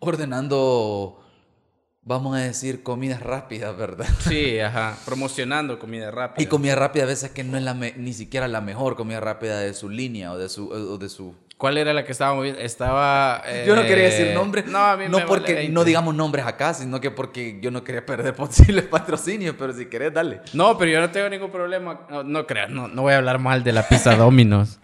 [0.00, 1.20] ordenando,
[2.08, 4.06] vamos a decir, comidas rápidas, ¿verdad?
[4.20, 4.96] Sí, ajá.
[5.04, 6.42] Promocionando comida rápida.
[6.42, 9.20] Y comida rápida a veces que no es la me- ni siquiera la mejor comida
[9.20, 10.68] rápida de su línea o de su...
[10.68, 12.60] o de su ¿Cuál era la que estábamos viendo?
[12.60, 13.42] Estaba.
[13.66, 14.66] Yo no eh, quería decir nombres.
[14.66, 15.88] No, a mí no me porque vale no 20.
[15.88, 20.14] digamos nombres acá, sino que porque yo no quería perder posibles patrocinios, pero si querés,
[20.14, 20.40] dale.
[20.52, 22.02] No, pero yo no tengo ningún problema.
[22.08, 24.78] No, no creas, no, no voy a hablar mal de la pizza Domino's.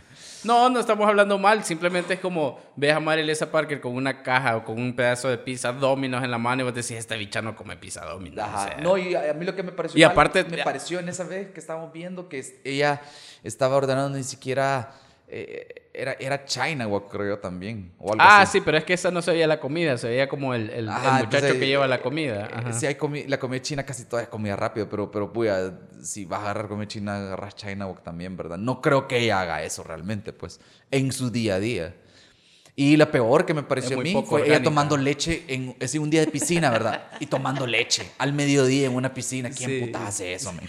[0.45, 1.65] No, no estamos hablando mal.
[1.65, 5.29] Simplemente es como ves a María Elisa Parker con una caja o con un pedazo
[5.29, 8.45] de pizza Domino's en la mano y vos decís, esta bicha no come pizza Domino's.
[8.45, 8.63] Ajá.
[8.65, 10.99] O sea, No, y a mí lo que me pareció Y mal, aparte- me pareció
[11.01, 13.01] en esa vez que estábamos viendo que ella
[13.43, 14.93] estaba ordenando ni siquiera
[15.37, 18.59] eh, era era China Walk, creo yo también o algo Ah, así.
[18.59, 20.87] sí, pero es que esa no se veía la comida, se veía como el, el-
[20.87, 22.47] muchacho que lleva la comida.
[22.47, 22.73] eh, Ajá.
[22.73, 26.25] Sí, hay comi- la comida china casi toda es comida rápida, pero, pero puya, si
[26.25, 28.59] vas a agarrar comida china, agarras China Walk también, ¿verdad?
[28.59, 31.95] No creo que ella haga eso realmente, pues, en su día a día.
[32.77, 36.11] Y la peor que me pareció a mí fue ella tomando leche en es un
[36.11, 37.09] día de piscina, ¿verdad?
[37.21, 39.51] Y tomando leche al mediodía en una piscina.
[39.51, 39.81] ¿Quién Sí.
[39.81, 40.65] putas hace eso, man?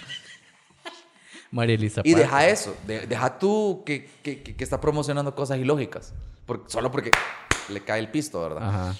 [1.51, 6.13] María Elisa Y deja eso, de- deja tú que, que, está promocionando cosas ilógicas,
[6.67, 7.11] solo porque
[7.69, 8.67] le cae el pisto, ¿verdad?
[8.67, 8.95] Ajá.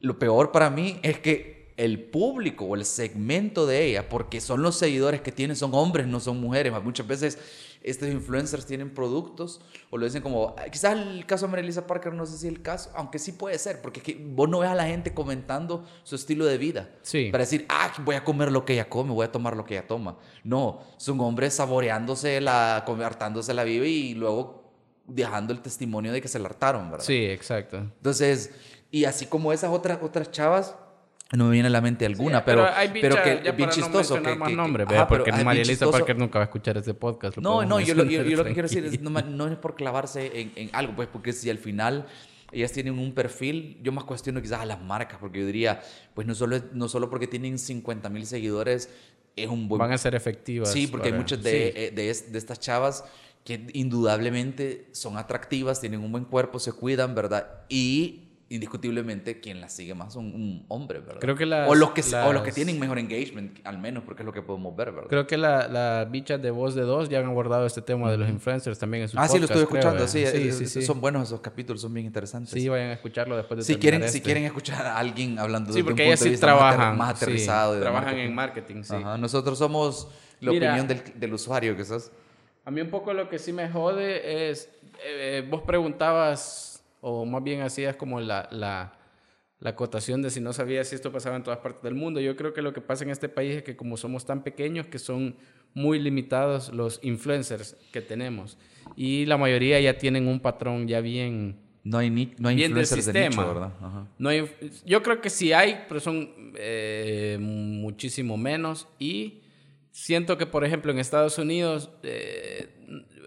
[0.00, 4.62] Lo peor para mí es que el público o el segmento de ella, porque son
[4.62, 6.72] los seguidores que tiene, son hombres, no son mujeres.
[6.82, 7.38] Muchas veces
[7.84, 12.12] estos influencers tienen productos o lo dicen como, "Ah, quizás el caso de Marilisa Parker
[12.14, 14.60] no sé si es el caso, aunque sí puede ser, porque es que vos no
[14.60, 16.90] ves a la gente comentando su estilo de vida.
[17.02, 17.28] Sí.
[17.30, 19.74] Para decir, ah, voy a comer lo que ella come, voy a tomar lo que
[19.74, 20.16] ella toma.
[20.42, 24.72] No, son hombres saboreándose la, hartándose la vida y luego
[25.06, 27.04] dejando el testimonio de que se la hartaron, ¿verdad?
[27.04, 27.76] Sí, exacto.
[27.76, 28.50] Entonces,
[28.90, 30.74] y así como esas otras, otras chavas,
[31.32, 33.56] no me viene a la mente alguna, Sí, pero, hay pero bichas, que ya es
[33.56, 34.14] bien para no chistoso.
[34.14, 35.92] mencionar que, más que- ajá, pero porque María Elisa chistoso.
[35.92, 37.36] Parker nunca va a escuchar este podcast.
[37.38, 39.56] lo No, no, yo lo, yo- yo lo que quiero decir es, no, no es
[39.56, 42.06] por clavarse en, en algo, pues, porque si al final
[42.52, 45.80] ellas tienen un perfil, yo más cuestiono quizás a las marcas, porque yo diría,
[46.14, 48.90] pues no solo, no solo porque tienen 50 mil seguidores,
[49.34, 50.70] es un buen Van a ser efectivas.
[50.70, 51.56] Sí, porque hay para- muchas de, sí.
[51.74, 53.04] eh, de, de estas chavas
[53.44, 57.62] que indudablemente son atractivas, tienen un buen cuerpo, se cuidan, ¿verdad?
[57.68, 61.18] Y indiscutiblemente quien las sigue más son un hombre, ¿verdad?
[61.20, 64.04] Creo que las- o, los que, o los que las- tienen mejor engagement, al menos,
[64.04, 65.08] porque es lo que podemos ver, ¿verdad?
[65.08, 68.18] Creo que las la bichas de voz de dos ya han abordado este tema de
[68.18, 70.82] los influencers también en su ah, sí, lo estuve escuchando, sí, sí, eh, sí, sí.
[70.82, 72.50] Son buenos esos capítulos, son bien interesantes.
[72.52, 74.20] Sí, vayan a escucharlo después de si quieren, si este.
[74.22, 76.98] quieren escuchar a alguien hablando desde un punto de vista trabajan.
[76.98, 77.74] más aterrizado.
[77.74, 78.28] de trabajan marketing.
[78.28, 78.94] en marketing, sí.
[78.94, 80.08] Ajá, Nosotros somos
[80.40, 80.68] la Mira.
[80.74, 82.10] opinión del, del usuario, que sos.
[82.66, 84.68] A mí un poco lo que sí me jode es,
[85.04, 86.73] eh, eh, vos preguntabas,
[87.06, 88.98] o más bien hacías como la, la,
[89.60, 92.18] la acotación de si no sabías si esto pasaba en todas partes del mundo.
[92.18, 94.86] Yo creo que lo que pasa en este país es que como somos tan pequeños,
[94.86, 95.36] que son
[95.74, 98.56] muy limitados los influencers que tenemos.
[98.96, 101.60] Y la mayoría ya tienen un patrón ya bien...
[101.82, 103.52] No hay, ni, no hay Bien del influencers de nicho, sistema.
[103.52, 103.72] ¿verdad?
[103.82, 104.08] Ajá.
[104.16, 104.50] No hay,
[104.86, 108.88] yo creo que sí hay, pero son eh, muchísimo menos.
[108.98, 109.42] Y
[109.90, 112.70] siento que, por ejemplo, en Estados Unidos, eh,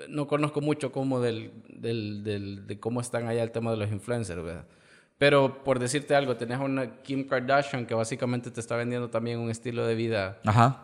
[0.10, 3.92] no conozco mucho cómo del, del, del- de cómo están allá el tema de los
[3.92, 4.66] influencers, ¿verdad?
[5.18, 9.50] Pero por decirte algo, tenés una Kim Kardashian que básicamente te está vendiendo también un
[9.50, 10.40] estilo de vida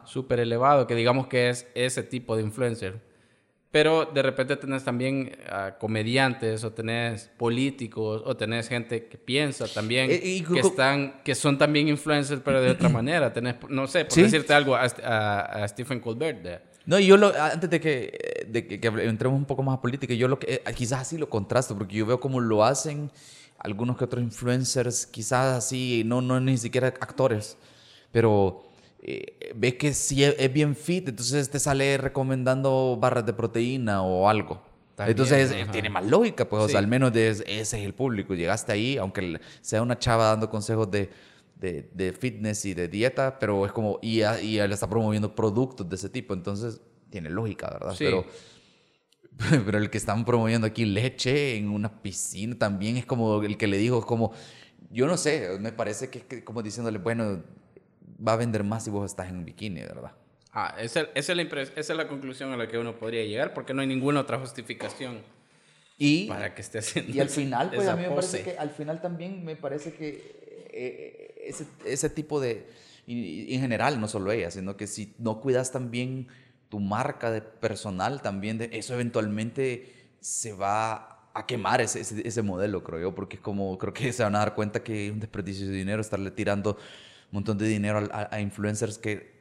[0.06, 3.00] súper elevado, que digamos que es ese tipo de influencer.
[3.70, 9.68] Pero de repente tenés también ah, comediantes, o tenés políticos, o tenés gente que piensa
[9.68, 13.34] también, Eh, y que, están, que son también influencers, pero de otra manera.
[13.34, 14.22] Tenés, no sé, por Sí.
[14.24, 16.42] decirte algo, a, a- a Stephen Colbert.
[16.44, 19.78] de- No, y yo lo, antes de que, de que, que entremos un poco más
[19.78, 22.64] a política, yo lo que, eh, quizás así lo contrasto, porque yo veo cómo lo
[22.64, 23.10] hacen
[23.60, 27.58] algunos que otros influencers, quizás así, no, no ni siquiera actores,
[28.12, 28.64] pero
[29.02, 34.02] eh, ves que sí es, es bien fit, entonces te sale recomendando barras de proteína
[34.04, 34.62] o algo.
[34.96, 35.72] También, entonces ajá.
[35.72, 36.72] tiene más lógica, pues, o Sí.
[36.74, 38.36] sea, al menos de- ese es el público.
[38.36, 41.10] Llegaste ahí, aunque sea una chava dando consejos de,
[41.64, 45.34] de, de fitness y de dieta, pero es como, y, a- y él está promoviendo
[45.36, 47.98] productos de ese tipo, entonces tiene lógica, ¿verdad?
[47.98, 48.04] Sí.
[48.04, 48.26] Pero,
[49.66, 53.68] pero el que están promoviendo aquí leche en una piscina también es como el que
[53.68, 54.32] le dijo, es como,
[54.92, 57.44] yo no sé, me parece que es como diciéndole, bueno,
[58.26, 60.12] va a vender más si vos estás en un bikini, ¿verdad?
[60.52, 63.54] Ah, esa, esa es la esa es la conclusión a la que uno podría llegar,
[63.54, 65.22] porque no hay ninguna otra justificación
[65.98, 68.44] Y, para que esté haciendo y al final, pues esa a mí me parece pose.
[68.44, 72.68] que al final también me parece que eh, ese, ese tipo de,
[73.08, 76.28] en general, no solo ella, sino que si no cuidas también
[76.70, 82.84] tu marca de personal, también de, eso eventualmente se va a quemar ese, ese, modelo,
[82.84, 85.68] creo yo, porque como, creo que se van a dar cuenta que es un desperdicio
[85.68, 86.78] de dinero estarle tirando un
[87.32, 89.34] montón de dinero a, a- influencers que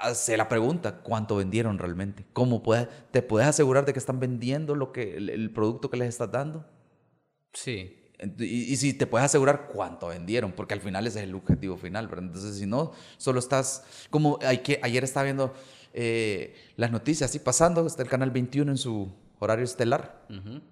[0.00, 2.24] hace la pregunta, ¿cuánto vendieron realmente?
[2.32, 5.96] ¿Cómo puedes, te puedes asegurar de que están vendiendo lo que, el, el producto que
[5.98, 6.66] les estás dando?
[7.52, 8.05] Sí.
[8.38, 11.76] Y, y si te puedes asegurar cuánto vendieron, porque al final ese es el objetivo
[11.76, 12.24] final, ¿verdad?
[12.26, 15.52] Entonces, si no, solo estás, como hay que, ayer estaba viendo
[15.92, 20.62] eh, las noticias así pasando, está el canal 21 en su horario estelar, Ujú.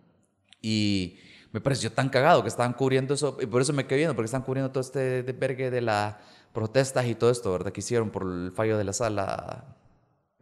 [0.63, 1.19] y
[1.53, 4.27] me pareció tan cagado que estaban cubriendo eso, y por eso me quedé viendo, porque
[4.27, 6.17] están cubriendo todo este desvergue de las
[6.53, 7.73] protestas y todo esto, ¿verdad?
[7.73, 9.77] Que hicieron por el fallo de la sala,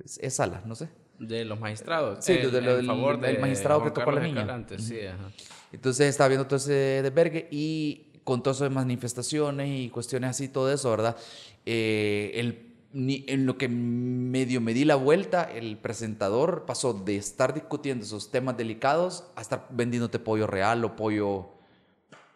[0.05, 0.89] es, es sala, no sé.
[1.29, 2.25] De los magistrados.
[2.25, 4.67] Sí, en- de lo- en favor del de magistrado que Juan tocó a la niña.
[4.79, 5.31] Sí, ajá.
[5.73, 10.49] Entonces estaba viendo todo ese desvergue y con todo eso de manifestaciones y cuestiones así,
[10.49, 11.17] todo eso, ¿verdad?
[11.65, 17.17] Eh, el, ni- en lo que medio me di la vuelta, el presentador pasó de
[17.17, 21.49] estar discutiendo esos temas delicados a estar vendiéndote pollo real o pollo,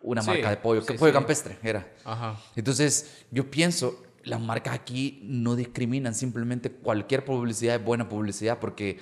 [0.01, 1.15] una Sí, marca de pollo, sí, que pollo sí.
[1.19, 1.87] campestre era.
[2.05, 2.41] Ajá.
[2.57, 8.99] Entonces, yo pienso, las marcas aquí no discriminan, simplemente cualquier publicidad es buena publicidad, porque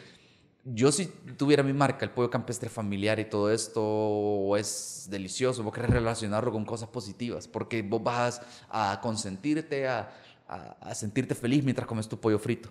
[0.65, 1.07] yo si
[1.37, 6.53] tuviera mi marca, el pollo campestre familiar y todo esto es delicioso, vos querés relacionarlo
[6.53, 10.11] con cosas positivas, porque vos vas a consentirte, a,
[10.49, 12.71] a- a sentirte feliz mientras comes tu pollo frito.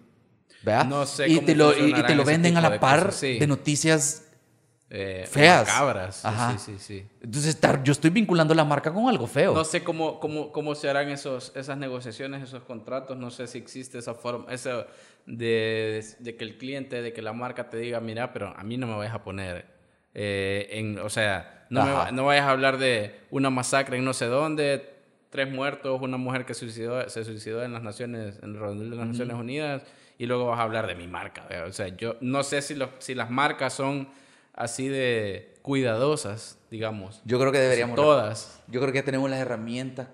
[0.64, 0.86] ¿Verdad?
[0.88, 3.38] No sé y cómo te lo, y- te lo venden a la par cosas, sí.
[3.38, 4.24] de noticias
[4.96, 5.68] eh, Feas.
[5.68, 6.24] macabras.
[6.24, 6.56] Ajá.
[6.56, 7.08] Sí, sí, sí.
[7.20, 9.52] Entonces, yo estoy vinculando la marca con algo feo.
[9.52, 13.18] No sé cómo, cómo, cómo se harán esos, esas negociaciones, esos contratos.
[13.18, 14.86] No sé si existe esa forma, eso
[15.26, 18.78] de, de que el cliente, de que la marca te diga, mira, pero a mí
[18.78, 19.66] no me vayas a poner
[20.14, 24.14] eh, en, o sea, no, me no vayas a hablar de una masacre en no
[24.14, 24.94] sé dónde,
[25.32, 28.96] tres muertos, una mujer que suicidó, se suicidó en las Naciones, en el redondel de
[28.96, 29.82] las Naciones Unidas,
[30.20, 31.48] y luego vas a hablar de mi marca.
[31.68, 34.08] O sea, yo no sé si, los, si las marcas son
[34.54, 37.22] así de cuidadosas, digamos.
[37.26, 37.96] Yo creo que deberíamos...
[37.96, 38.62] Todas.
[38.68, 40.08] Yo creo que ya tenemos las herramientas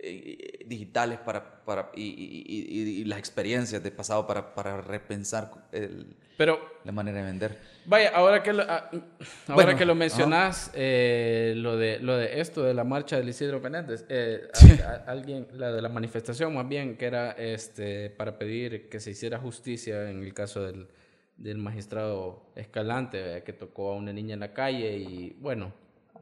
[0.00, 5.50] eh, eh, digitales para, para, y, y- y- las experiencias de pasado para, para repensar
[5.72, 7.58] el- Pero la manera de vender.
[7.86, 12.40] Vaya, ahora que lo, ah, ahora Bueno, que lo mencionas, eh, lo, de, lo de
[12.40, 14.78] esto, de la marcha del Isidro Menéndez, eh, a- Sí.
[14.80, 19.10] a- alguien, la de la manifestación más bien, que era este, para pedir que se
[19.12, 20.88] hiciera justicia en el caso del,
[21.36, 25.72] del magistrado Escalante, vea, que tocó a una niña en la calle y bueno,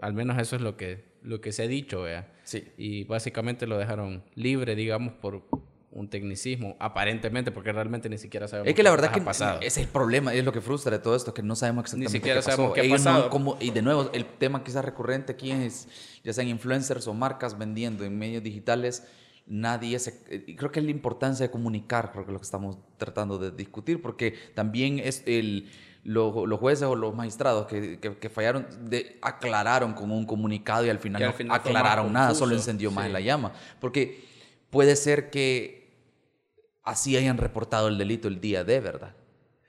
[0.01, 2.33] al menos eso es lo que, lo que se ha dicho, vea.
[2.43, 2.65] Sí.
[2.77, 5.43] Y básicamente lo dejaron libre, digamos, por
[5.93, 9.21] un tecnicismo, aparentemente, porque realmente ni siquiera sabemos Es que la qué verdad ha que
[9.21, 9.59] pasado.
[9.61, 12.11] ese es el problema, es lo que frustra de todo esto, que no sabemos exactamente
[12.11, 12.57] siquiera qué pasó.
[12.57, 13.31] sabemos qué ha Ellos no- pasado.
[13.31, 15.87] como- y de nuevo, el tema quizás recurrente aquí es,
[16.25, 19.07] ya sean influencers o marcas vendiendo en medios digitales,
[19.47, 20.25] nadie se...
[20.47, 23.39] y Creo que es la importancia de comunicar, creo que es lo que estamos tratando
[23.39, 25.71] de discutir, porque también es el...
[26.03, 30.85] lo- Los jueces o los magistrados que, que- que fallaron de- aclararon con un comunicado
[30.87, 33.13] y al final Que al no final más aclararon nada, solo confuso, encendió más sí.
[33.13, 33.53] la llama.
[33.81, 34.25] Porque
[34.71, 35.85] puede ser que
[36.83, 39.15] así hayan reportado el delito el día de, ¿verdad?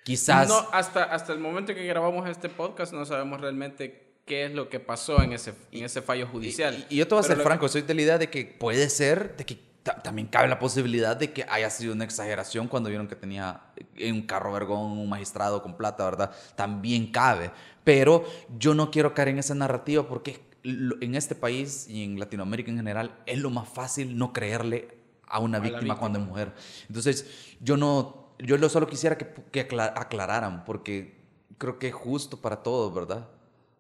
[0.03, 0.47] Quizás...
[0.47, 4.69] No, hasta, hasta el momento que grabamos este podcast no sabemos realmente qué es lo
[4.69, 6.85] que pasó en ese, en ese fallo judicial.
[6.89, 8.29] Y, y yo te voy a ser lo que- franco, soy de la idea de
[8.29, 9.57] que puede ser, de que
[10.02, 13.62] también cabe la posibilidad de que haya sido una exageración cuando vieron que tenía
[13.95, 16.32] en un carro vergón un magistrado con plata, ¿verdad?
[16.56, 17.52] También cabe.
[17.84, 18.26] Pero
[18.58, 22.78] yo no quiero caer en esa narrativa porque en este país y en Latinoamérica en
[22.78, 26.00] general es lo más fácil no creerle a una víctima, víctima.
[26.00, 26.54] cuando es mujer.
[26.88, 31.24] Entonces, yo no, yo lo solo quisiera que, que acla- aclararan porque
[31.60, 33.28] creo que es justo para todos, ¿verdad?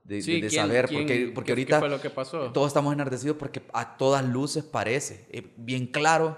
[0.05, 2.51] De, Sí, de- de ¿quién- saber, quién- porque, porque ahorita ¿Qué fue lo que pasó?
[2.51, 6.37] todos estamos enardecidos porque a todas luces parece eh, bien claro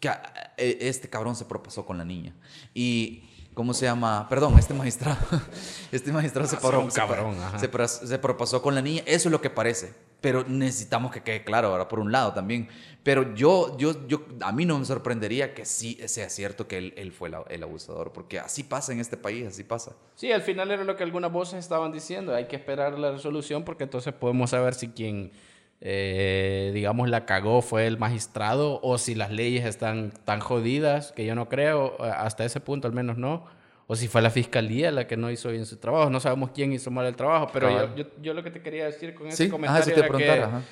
[0.00, 0.08] que
[0.56, 2.34] eh, este cabrón se propasó con la niña.
[2.74, 4.26] Y, ¿cómo se llama?
[4.28, 5.18] Perdón, este magistrado.
[5.92, 9.02] Este magistrado se, Ah, se cabrón, se pro- se propasó con la niña.
[9.06, 9.92] Eso es lo que parece.
[10.22, 12.68] Pero necesitamos que quede claro, ahora por un lado también.
[13.02, 16.94] Pero yo, yo, yo, a mí no me sorprendería que sí sea cierto que él,
[16.96, 19.92] él fue la- el abusador, porque así pasa en este país, así pasa.
[20.14, 22.34] Sí, al final era lo que algunas voces estaban diciendo.
[22.34, 25.32] Hay que esperar la resolución porque entonces podemos saber si quien,
[25.80, 31.26] eh, digamos, la cagó fue el magistrado o si las leyes están tan jodidas, que
[31.26, 33.46] yo no creo, eh, hasta ese punto al menos no.
[33.92, 36.08] O si fue la fiscalía la que no hizo bien su trabajo.
[36.08, 38.86] No sabemos quién hizo mal el trabajo, pero yo, yo, yo lo que te quería
[38.86, 40.62] decir con ese ajá, comentario te era que ajá.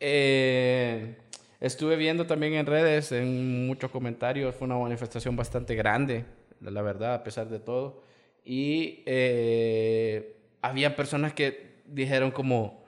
[0.00, 1.16] eh,
[1.60, 6.24] estuve viendo también en redes, en muchos comentarios, fue una manifestación bastante grande,
[6.62, 8.02] la verdad, a pesar de todo.
[8.46, 12.82] Y eh, había personas que dijeron como,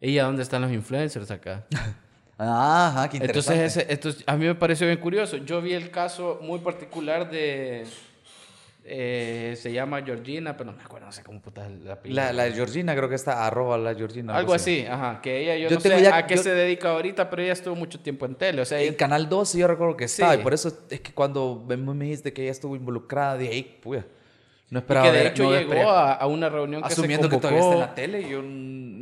[0.00, 1.64] ¿ella dónde están los influencers acá?
[2.40, 3.62] Ajá, qué interesante.
[3.64, 5.36] Entonces, ese- esto es- a mí me pareció bien curioso.
[5.38, 7.84] Yo vi el caso muy particular de...
[8.90, 11.98] eh, se llama Georgina, pero no me acuerdo, no sé cómo puta la.
[12.04, 14.36] La, la Georgina, creo que está arroba la Georgina.
[14.36, 15.20] Algo así, ajá.
[15.20, 17.52] Que ella, yo, Yo no sé ya- a qué yo- se dedica ahorita, pero ella
[17.52, 18.62] estuvo mucho tiempo en tele.
[18.62, 20.40] O sea, En ella- Canal 12 yo recuerdo que estaba, Sí.
[20.40, 24.06] y por eso es que cuando me, dijiste que ella estuvo involucrada, dije, "Ey, puya,
[24.70, 27.28] no y esperaba que de ver- hecho no llegó a, a una reunión que Asumiendo
[27.28, 27.90] se que todavía está en convocó.
[27.90, 28.42] la tele, yo,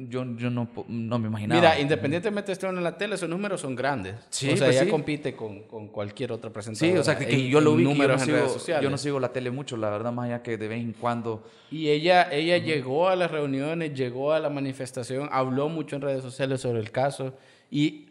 [0.09, 1.61] yo, yo no, no me imaginaba.
[1.61, 4.15] Mira, independientemente de estar en la tele, esos números son grandes.
[4.31, 4.91] Sí, o sea, pues ella sí.
[4.91, 6.93] compite con, con cualquier otra presentadora.
[6.93, 8.83] Sí, o sea, que, que yo lo vi, que yo no, sigo, sociales.
[8.83, 11.45] yo no sigo la tele mucho, la verdad, más allá que de vez en cuando...
[11.71, 16.23] Y ella, ella llegó a las reuniones, llegó a la manifestación, habló mucho en redes
[16.23, 17.37] sociales sobre el caso.
[17.71, 18.07] Y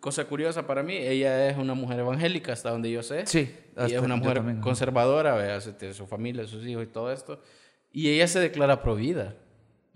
[0.00, 3.26] cosa curiosa para mí, ella es una mujer evangélica, hasta donde yo sé.
[3.26, 3.54] Sí,
[3.88, 7.40] Y es una mujer también, conservadora, vea, tiene su familia, sus hijos y todo esto.
[7.92, 9.34] Y ella se declara pro vida.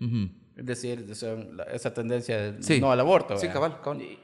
[0.01, 0.29] Ujú.
[0.57, 2.79] Es decir, esa, la- esa tendencia de Sí.
[2.79, 3.37] no al aborto.
[3.37, 4.01] Sí, cabal, cabal.
[4.01, 4.19] Y,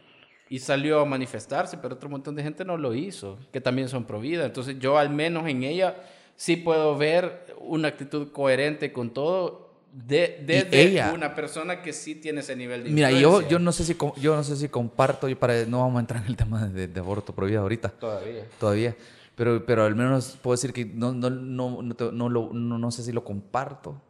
[0.50, 4.06] y salió a manifestarse, pero otro montón de gente no lo hizo, que también son
[4.06, 4.46] pro vida.
[4.46, 5.96] Entonces yo al menos en ella
[6.36, 12.16] sí puedo ver una actitud coherente con todo de, desde ella- una persona que sí
[12.16, 15.28] tiene ese nivel de Mira, yo, yo, no sé si, yo no sé si comparto,
[15.28, 17.90] y para, no vamos a entrar en el tema de, de aborto prohibido ahorita.
[17.90, 18.46] Todavía.
[18.58, 18.96] todavía.
[19.36, 22.92] Pero, pero al menos puedo decir que no, no, no, no, no lo- no- no
[22.92, 24.02] sé si lo comparto.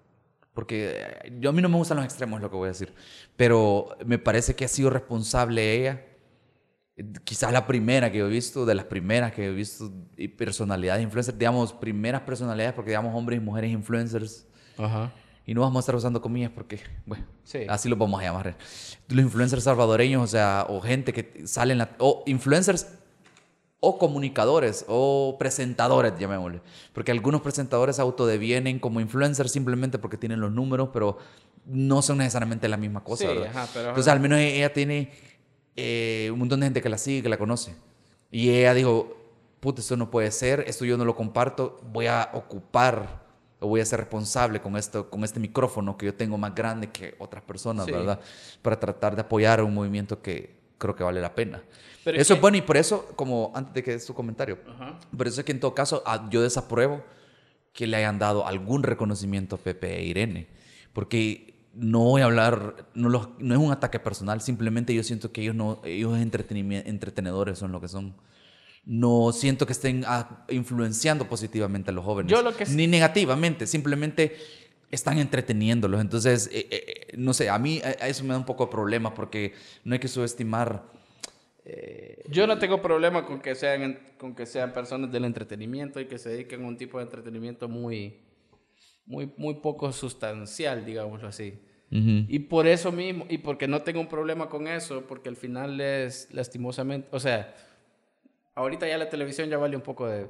[0.53, 2.93] Porque yo, a mí no me gustan los extremos, es lo que voy a decir.
[3.37, 6.05] Pero me parece que ha sido responsable ella.
[7.23, 11.37] Quizás la primera que he visto, de las primeras que he visto, y personalidades influencers,
[11.39, 14.45] digamos, primeras personalidades, porque digamos hombres y mujeres influencers,
[14.77, 15.11] Ajá.
[15.45, 17.59] y no vamos a estar usando comillas porque, bueno, Sí.
[17.69, 18.55] así los vamos a llamar.
[19.07, 22.87] Los influencers salvadoreños, o sea, o gente que salen, la, o influencers
[23.83, 26.61] o comunicadores o presentadores, llamémosle.
[26.93, 31.17] Porque algunos presentadores autodevienen como influencers simplemente porque tienen los números, pero
[31.65, 33.47] no son necesariamente la misma cosa, Sí, ¿verdad?
[33.49, 35.11] ajá, pero- Entonces, al menos ella tiene
[35.75, 37.73] eh, un montón de gente que la sigue, que la conoce.
[38.29, 39.15] Y ella dijo,
[39.61, 43.21] puta, esto no puede ser, esto yo no lo comparto, voy a ocupar
[43.61, 46.89] o voy a ser responsable con esto, con este micrófono que yo tengo más grande
[46.91, 47.91] que otras personas, Sí.
[47.93, 48.19] ¿verdad?
[48.61, 51.63] Para tratar de apoyar un movimiento que creo que vale la pena.
[52.03, 54.13] Pero es eso que- es bueno y por eso, como antes de que des tu
[54.13, 54.57] comentario,
[55.15, 57.03] por eso es que en todo caso ah, yo desapruebo
[57.73, 60.47] que le hayan dado algún reconocimiento a Pepe e Irene,
[60.93, 65.31] porque no voy a hablar, no, los- no es un ataque personal, simplemente yo siento
[65.31, 68.13] que ellos no, ellos entretenedores son lo que son.
[68.83, 73.67] No siento que estén ah, influenciando positivamente a los jóvenes, Yo lo que ni negativamente,
[73.67, 74.35] simplemente
[74.89, 76.01] están entreteniéndolos.
[76.01, 78.65] Entonces, eh, eh, eh, no sé, a mí a- a eso me da un poco
[78.65, 79.53] de problema porque
[79.85, 80.83] no hay que subestimar
[82.29, 86.17] Yo no tengo problema con que sean con que sean personas del entretenimiento y que
[86.17, 88.19] se dediquen a un tipo de entretenimiento muy
[89.05, 91.59] muy muy poco sustancial, digámoslo así.
[91.93, 95.81] Y por eso mismo, y porque no tengo un problema con eso, porque al final
[95.81, 97.53] es lastimosamente, o sea,
[98.55, 100.29] ahorita ya la televisión ya vale un poco de,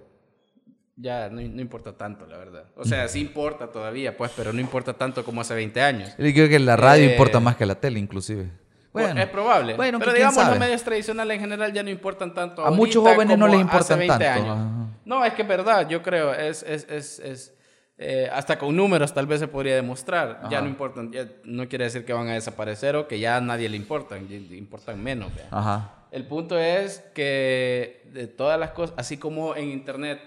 [0.95, 2.65] ya no, no importa tanto, la verdad.
[2.75, 6.09] O sea, sí importa todavía, pues, pero no importa tanto como hace 20 años.
[6.17, 8.49] Yo creo que la radio Eh, importa más que la tele, inclusive.
[8.93, 9.75] Es probable.
[9.75, 10.49] Bueno, pero ¿quién digamos, sabe?
[10.51, 12.65] los medios tradicionales en general ya no importan tanto.
[12.65, 14.89] A muchos ahorita jóvenes no les importan 20 tanto, años.
[15.05, 17.53] No, es que es verdad, yo creo, es, es, es, es,
[17.97, 20.41] eh, hasta con números tal vez se podría demostrar.
[20.49, 23.41] Ya no importan, ya no quiere decir que van a desaparecer o que ya a
[23.41, 25.31] nadie le importan, importan menos.
[25.49, 25.91] Ajá.
[26.11, 30.19] El punto es que de todas las cosas, así como en internet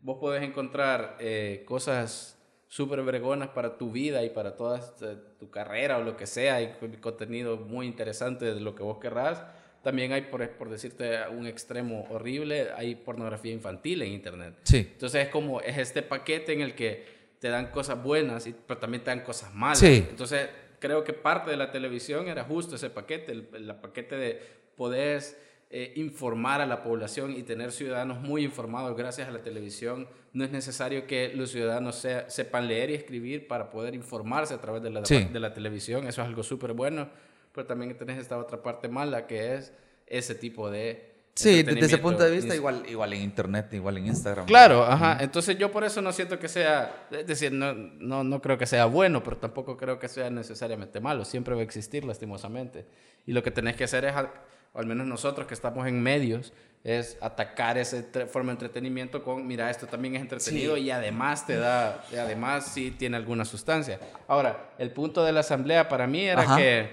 [0.00, 2.36] vos podés encontrar eh, cosas
[2.74, 6.60] súper vergonas para tu vida y para toda este, tu carrera o lo que sea,
[6.60, 9.44] y con- contenido muy interesante de lo que vos querrás.
[9.84, 14.54] También hay, por, por decirte un extremo horrible, hay pornografía infantil en internet.
[14.64, 14.78] Sí.
[14.92, 17.04] Entonces es como, es este paquete en el que
[17.38, 19.78] te dan cosas buenas, y, pero también te dan cosas malas.
[19.78, 20.04] Sí.
[20.10, 20.48] Entonces
[20.80, 24.40] creo que parte de la televisión era justo ese paquete, el, el paquete de
[24.76, 25.22] poder
[25.70, 30.08] eh, informar a la población y tener ciudadanos muy informados gracias a la televisión.
[30.34, 34.60] No es necesario que los ciudadanos sea- sepan leer y escribir para poder informarse a
[34.60, 35.24] través de la, Sí.
[35.32, 36.06] de la televisión.
[36.06, 37.08] Eso es algo súper bueno,
[37.52, 39.72] pero también tenés esta otra parte mala que es
[40.06, 41.14] ese tipo de...
[41.36, 44.46] Sí, desde ese punto de vista, igual, igual en internet, igual en Instagram.
[44.46, 45.18] Claro, ajá.
[45.20, 48.66] Entonces yo por eso no siento que sea, es decir, no, no, no creo que
[48.66, 51.24] sea bueno, pero tampoco creo que sea necesariamente malo.
[51.24, 52.86] Siempre va a existir, lastimosamente.
[53.26, 54.30] Y lo que tenés que hacer es, al,
[54.74, 56.52] al menos nosotros que estamos en medios,
[56.84, 61.56] es atacar esa forma de entretenimiento con, mira, esto también es entretenido y además te
[61.56, 63.98] da, y además sí tiene alguna sustancia.
[64.28, 66.56] Ahora, el punto de la asamblea para mí era Ajá.
[66.58, 66.90] que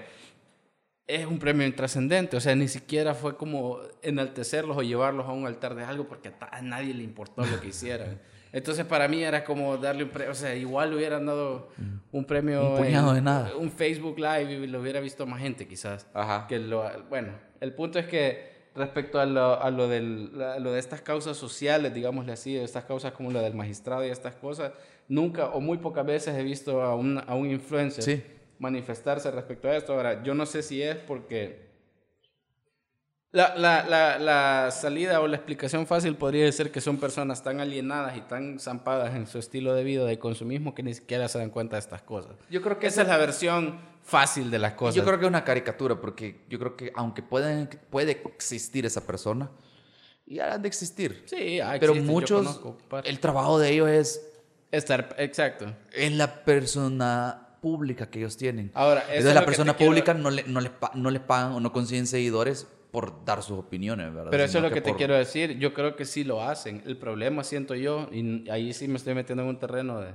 [1.06, 5.46] es un premio intrascendente, o sea, ni siquiera fue como enaltecerlos o llevarlos a un
[5.46, 8.18] altar de algo porque a nadie le importó lo que hicieran.
[8.52, 11.68] Entonces para mí era como darle un premio, o sea, igual le hubieran dado
[12.12, 13.56] un premio, Un puñado en- de nada.
[13.56, 16.06] un Facebook Live y lo hubiera visto más gente quizás.
[16.14, 16.46] Ajá.
[16.46, 20.72] Que lo, bueno, el punto es que respecto a lo, a lo, del, a lo
[20.72, 24.34] de estas causas sociales, digámosle así, de estas causas como la del magistrado y estas
[24.36, 24.72] cosas,
[25.08, 28.22] nunca o muy pocas veces he visto a un, a un influencer Sí.
[28.58, 29.92] manifestarse respecto a esto.
[29.92, 31.70] Ahora, yo no sé si es porque
[33.30, 37.60] la, la, la, la salida o la explicación fácil podría ser que son personas tan
[37.60, 41.38] alienadas y tan zampadas en su estilo de vida de consumismo que ni siquiera se
[41.38, 42.32] dan cuenta de estas cosas.
[42.50, 44.94] Yo creo que Esa es la versión fácil de las cosas.
[44.94, 49.06] Yo creo que es una caricatura, porque yo creo que aunque pueden, puede existir esa
[49.06, 49.50] persona,
[50.26, 51.22] y han de existir.
[51.26, 54.28] Sí, ah, pero existen, muchos, conozco el trabajo de ellos es,
[54.70, 55.66] Estar, exacto.
[55.92, 58.70] es la persona pública que ellos tienen.
[58.74, 60.60] Ahora, Entonces es la persona quiero- pública no, le, no,
[60.94, 64.30] no les pagan o no consiguen seguidores por dar sus opiniones, ¿verdad?
[64.30, 65.58] Pero eso es lo que, te por- quiero decir.
[65.58, 66.82] Yo creo que sí lo hacen.
[66.86, 70.12] El problema siento yo, y ahí sí me estoy metiendo en un terreno de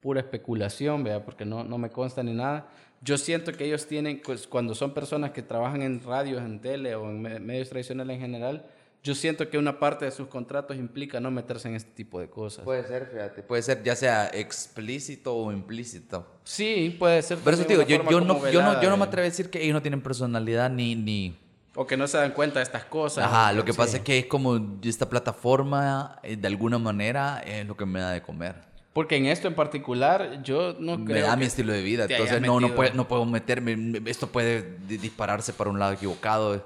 [0.00, 2.68] pura especulación, vea, porque no, no me consta ni nada.
[3.04, 6.94] Yo siento que ellos tienen, pues, cuando son personas que trabajan en radios, en tele
[6.94, 8.64] o en me- medios tradicionales en general,
[9.02, 12.30] yo siento que una parte de sus contratos implica no meterse en este tipo de
[12.30, 12.64] cosas.
[12.64, 13.42] Puede ser, fíjate.
[13.42, 16.26] Puede ser ya sea explícito o implícito.
[16.44, 17.36] sí, puede ser.
[17.44, 19.26] Pero eso te digo, yo, yo, no, como yo, no, velada yo no me atrevo
[19.26, 20.94] a decir que ellos no tienen personalidad ni...
[20.94, 21.36] ni...
[21.76, 23.24] O que no se dan cuenta de estas cosas.
[23.26, 23.76] Ajá, lo que Sí.
[23.78, 28.00] pasa es que es como esta plataforma, eh, de alguna manera, es lo que me
[28.00, 28.54] da de comer.
[28.94, 31.26] Porque en esto en particular, yo no me creo.
[31.26, 32.06] da que mi estilo de vida.
[32.08, 33.76] Entonces no, no, puede- no puedo meterme.
[33.76, 36.64] me- Esto puede di- dispararse para un lado equivocado.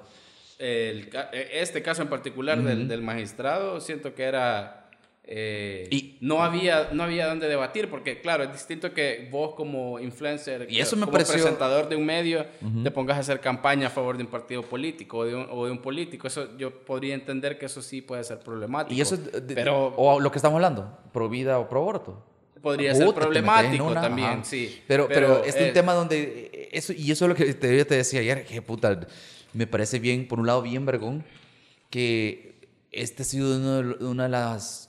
[0.59, 4.78] el eh, este caso en particular del, del magistrado, siento que era
[5.31, 10.01] eh, Y- no había no había donde debatir porque claro es distinto que vos como
[10.01, 12.47] influencer Y eso me como pareció- presentador de un medio
[12.83, 15.67] te pongas a hacer campaña a favor de un partido político o de un, o
[15.67, 19.17] de un político eso yo podría entender que eso sí puede ser problemático Y eso,
[19.17, 22.25] es de- pero o lo que estamos hablando, pro vida o pro aborto.
[22.63, 24.45] podría Puta, ser problemático una, también ajá.
[24.45, 27.95] sí Pero, pero, es un tema donde, eso, y eso es lo que te, te
[27.97, 28.99] decía ayer, que puta,
[29.53, 31.23] me parece bien, por un lado, bien vergón,
[31.91, 32.59] que
[32.91, 34.88] este ha sido uno de- una de las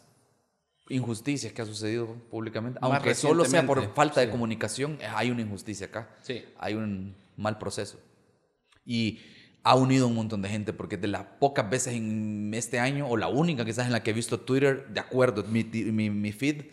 [0.89, 4.31] injusticias que ha sucedido públicamente, Más aunque solo sea por falta de sí.
[4.31, 6.43] comunicación, eh, hay una injusticia acá, Sí.
[6.57, 7.99] hay un mal proceso.
[8.85, 9.19] Y
[9.63, 13.17] ha unido un montón de gente, porque de las pocas veces en este año, o
[13.17, 16.63] la única quizás en la que he visto Twitter, de acuerdo, mi, mi, mi feed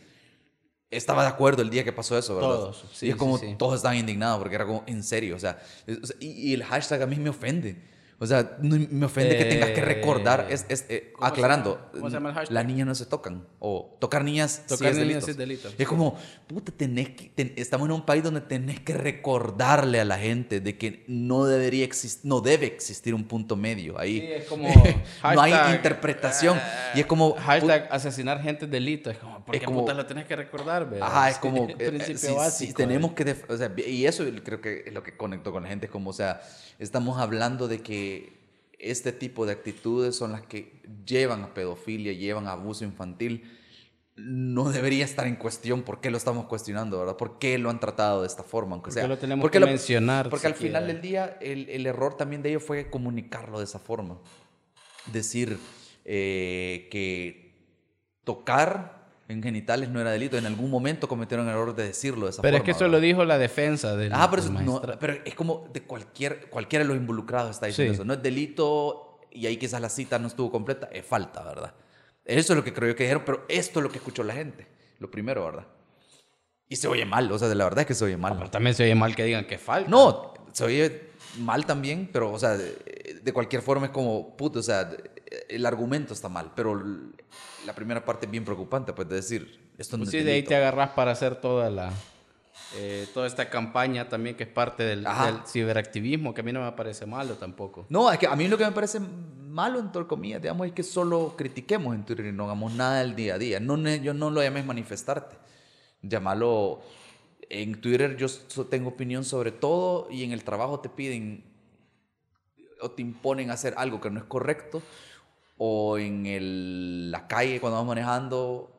[0.90, 2.48] estaba de acuerdo el día que pasó eso, ¿verdad?
[2.50, 5.38] Todos, sí, y es como sí, todos estaban indignados porque era como, en serio, o
[5.38, 7.76] sea, es- o sea, y, y el hashtag a mí me ofende.
[8.18, 11.32] O sea, no- me ofende que tengas que recordar, Eh, es, es, eh, ¿cómo se
[11.34, 11.90] aclarando,
[12.32, 12.50] hashtag?
[12.50, 15.24] las niñas no se tocan, o tocar niñas sí Tocar es niñas delito.
[15.26, 18.80] sí es delito, Es como, puta, tenés que, ten- estamos en un país donde tenés
[18.80, 23.54] que recordarle a la gente de que no debería existir, no debe existir un punto
[23.54, 24.20] medio ahí.
[24.20, 24.66] Sí, es como
[25.34, 26.58] no hay hashtag, interpretación.
[26.94, 29.10] y es como, Hashtag asesinar gente es delito.
[29.10, 30.88] Es como, ¿por Es qué como- putas lo tenés que recordar?
[30.88, 31.00] ve?
[31.02, 32.76] Ajá, es Sí, como, eh, principio sí, sí, básico.
[32.78, 35.68] tenemos que, def- o sea, y eso creo que es lo que conectó con la
[35.68, 36.40] gente, es como, o sea,
[36.78, 38.05] estamos hablando de que
[38.78, 43.42] este tipo de actitudes son las que llevan a pedofilia, llevan a abuso infantil,
[44.16, 47.16] no debería estar en cuestión, ¿por qué lo estamos cuestionando, verdad?
[47.16, 48.72] ¿Por qué lo han tratado de esta forma?
[48.72, 50.78] Aunque ¿Por sea, qué lo tenemos porque que mencionar Porque al siquiera?
[50.80, 54.18] final del día, el, el error también de ellos fue comunicarlo de esa forma.
[55.12, 55.58] Decir
[56.04, 57.52] eh, que
[58.24, 58.95] tocar
[59.28, 60.36] en genitales no era delito.
[60.38, 62.58] En algún momento cometieron el error de decirlo de esa Pero forma.
[62.58, 62.92] es que eso ¿verdad?
[62.92, 66.84] lo dijo la defensa del Ah, pero, eso no- pero es como de cualquier, cualquiera
[66.84, 67.96] de los involucrados está diciendo Sí.
[67.96, 68.04] eso.
[68.04, 71.74] No es delito y ahí quizás la cita no estuvo completa, es falta, ¿verdad?
[72.24, 74.34] Eso es lo que creo yo que dijeron, pero esto es lo que escuchó la
[74.34, 74.66] gente.
[74.98, 75.66] Lo primero, ¿verdad?
[76.68, 78.34] Y se oye mal, o sea, la verdad es que se oye mal.
[78.36, 79.88] Pero también se oye mal que digan que falta.
[79.90, 84.58] No, se oye mal también, pero, o sea, de, de cualquier forma es como, puto,
[84.58, 84.90] o sea,
[85.48, 86.82] el argumento está mal, pero
[87.64, 90.32] la primera parte es bien preocupante, pues, de decir, esto no Pues es sí, de
[90.32, 91.92] ahí te agarras para hacer toda la...
[92.76, 95.06] eh, toda esta campaña también que es parte del,
[95.46, 97.86] ciberactivismo, que a mí no me parece malo tampoco.
[97.88, 100.82] No, es que a mí lo que me parece malo, entre comillas, digamos, es que
[100.82, 103.60] solo critiquemos en Twitter y no hagamos nada del día a día.
[103.60, 105.36] No, yo no lo llames manifestarte.
[106.02, 106.82] Llámalo...
[107.48, 108.26] En Twitter yo
[108.64, 111.44] tengo opinión sobre todo y en el trabajo te piden
[112.80, 114.82] o te imponen hacer algo que no es correcto
[115.58, 118.72] o en el- la calle cuando vas manejando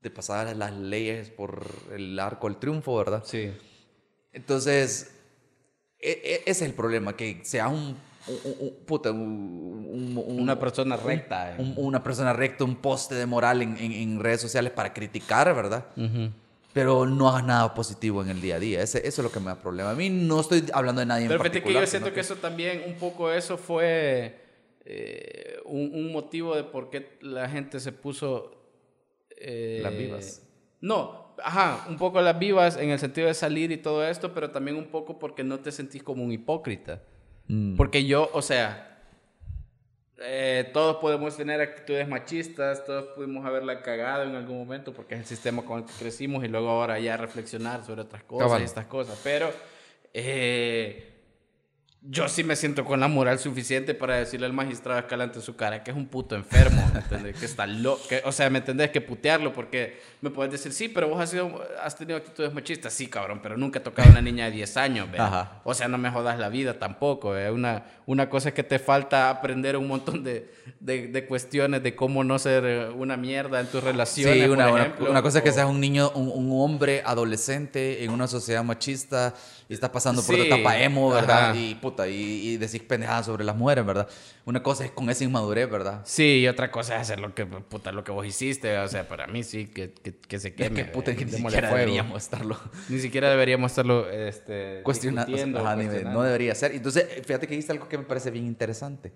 [0.00, 3.22] te pasar las leyes por el arco del triunfo, ¿verdad?
[3.24, 3.50] Sí.
[4.32, 5.10] Entonces,
[5.98, 7.96] e- e- ese es el problema, que seas un,
[8.28, 11.52] un- un- puta, un- un- un- Una persona recta.
[11.52, 11.56] eh.
[11.58, 15.52] un- una persona recta, un poste de moral en, en- en redes sociales para criticar,
[15.54, 15.86] ¿verdad?
[15.96, 16.30] Ujú.
[16.74, 18.82] Pero no hagas nada positivo en el día a día.
[18.82, 19.90] Ese- eso es lo que me da problema.
[19.90, 21.84] A mí no estoy hablando de nadie en Pero fíjate que particular.
[21.84, 24.44] yo siento que eso también, un poco eso fue
[24.90, 28.52] eh, un, un motivo de por qué la gente se puso...
[29.36, 30.44] eh, Las vivas.
[30.80, 34.50] No, ajá, un poco las vivas en el sentido de salir y todo esto, pero
[34.50, 37.02] también un poco porque no te sentís como un hipócrita.
[37.48, 37.76] Mm.
[37.76, 39.02] Porque yo, o sea,
[40.20, 45.20] eh, todos podemos tener actitudes machistas, todos pudimos haberla cagado en algún momento porque es
[45.20, 48.62] el sistema con el que crecimos y luego ahora ya reflexionar sobre otras cosas Cabal.
[48.62, 49.20] y estas cosas.
[49.24, 49.50] Pero
[50.14, 51.17] eh,
[52.00, 55.56] yo sí me siento con la moral suficiente para decirle al magistrado Escalante en su
[55.56, 57.36] cara que es un puto enfermo, ¿me entendés?
[57.36, 58.00] Que está loco.
[58.24, 58.90] O sea, ¿me entendés?
[58.90, 62.92] Que putearlo porque me puedes decir, sí, pero vos has, sido, has tenido actitudes machistas.
[62.92, 65.18] Sí, cabrón, pero nunca he tocado a una niña de 10 años, ¿ve?
[65.18, 65.60] Ajá.
[65.64, 67.36] O sea, no me jodas la vida tampoco.
[67.36, 67.50] ¿eh?
[67.50, 71.96] Una, una cosa es que te falta aprender un montón de, de, de cuestiones de
[71.96, 74.34] cómo no ser eh, una mierda en tus relaciones.
[74.44, 77.02] Sí, una, por una- ejemplo, una cosa es que seas un niño, un, un hombre
[77.04, 79.34] adolescente en una sociedad machista
[79.68, 81.50] y estás pasando por Sí, tu etapa emo, ¿verdad?
[81.50, 81.56] ajá.
[81.58, 84.08] Y puta, y, y decís pendejadas sobre las mujeres, ¿verdad?
[84.46, 86.00] Una cosa es con esa inmadurez, ¿verdad?
[86.04, 88.78] Sí, y otra cosa es hacer lo que, puta, lo que vos hiciste.
[88.78, 90.74] O sea, para mí sí, que, que, que se Es queme.
[90.76, 92.56] que puta, eh, que ni siquiera deberíamos estarlo
[92.88, 95.26] Ni siquiera deberíamos estarlo este, cuestionando.
[95.32, 96.18] discutiendo, Ajá, ni- cuestionando.
[96.20, 96.72] no debería ser.
[96.72, 99.12] Entonces, fíjate que dice algo que me parece bien interesante.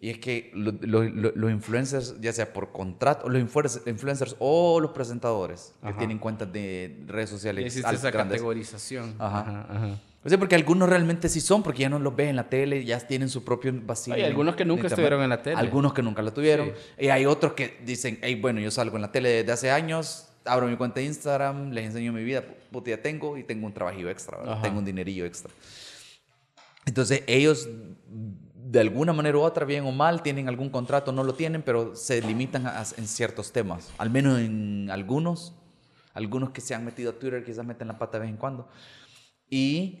[0.00, 4.78] Y es que lo- lo- lo- los influencers, ya sea por contrato, los influencers, o
[4.78, 5.98] los presentadores que Ajá.
[5.98, 8.36] tienen cuentas de redes sociales al- esa grandes.
[8.36, 9.14] categorización.
[9.18, 9.40] Ajá.
[9.40, 9.98] Ajá, ajá.
[10.24, 12.84] O sea, porque algunos realmente sí son, porque ya no los ves en la tele,
[12.84, 14.14] ya tienen su propio vacío.
[14.14, 15.56] Hay algunos que nunca estuvieron en la tele.
[15.56, 16.68] Algunos que nunca la tuvieron.
[16.98, 17.06] Sí.
[17.06, 20.28] Y hay otros que dicen, hey, bueno, yo salgo en la tele desde hace años,
[20.44, 23.72] abro mi cuenta de Instagram, les enseño mi vida, puta, ya tengo y tengo un
[23.72, 25.50] trabajillo extra, tengo un dinerillo extra.
[26.84, 27.68] Entonces ellos
[28.70, 31.96] de alguna manera u otra, bien o mal, tienen algún contrato, no lo tienen, pero
[31.96, 33.90] se limitan en ciertos temas.
[33.96, 35.54] Al menos en algunos.
[36.12, 38.68] Algunos que se han metido a Twitter quizás meten la pata de vez en cuando.
[39.48, 40.00] Y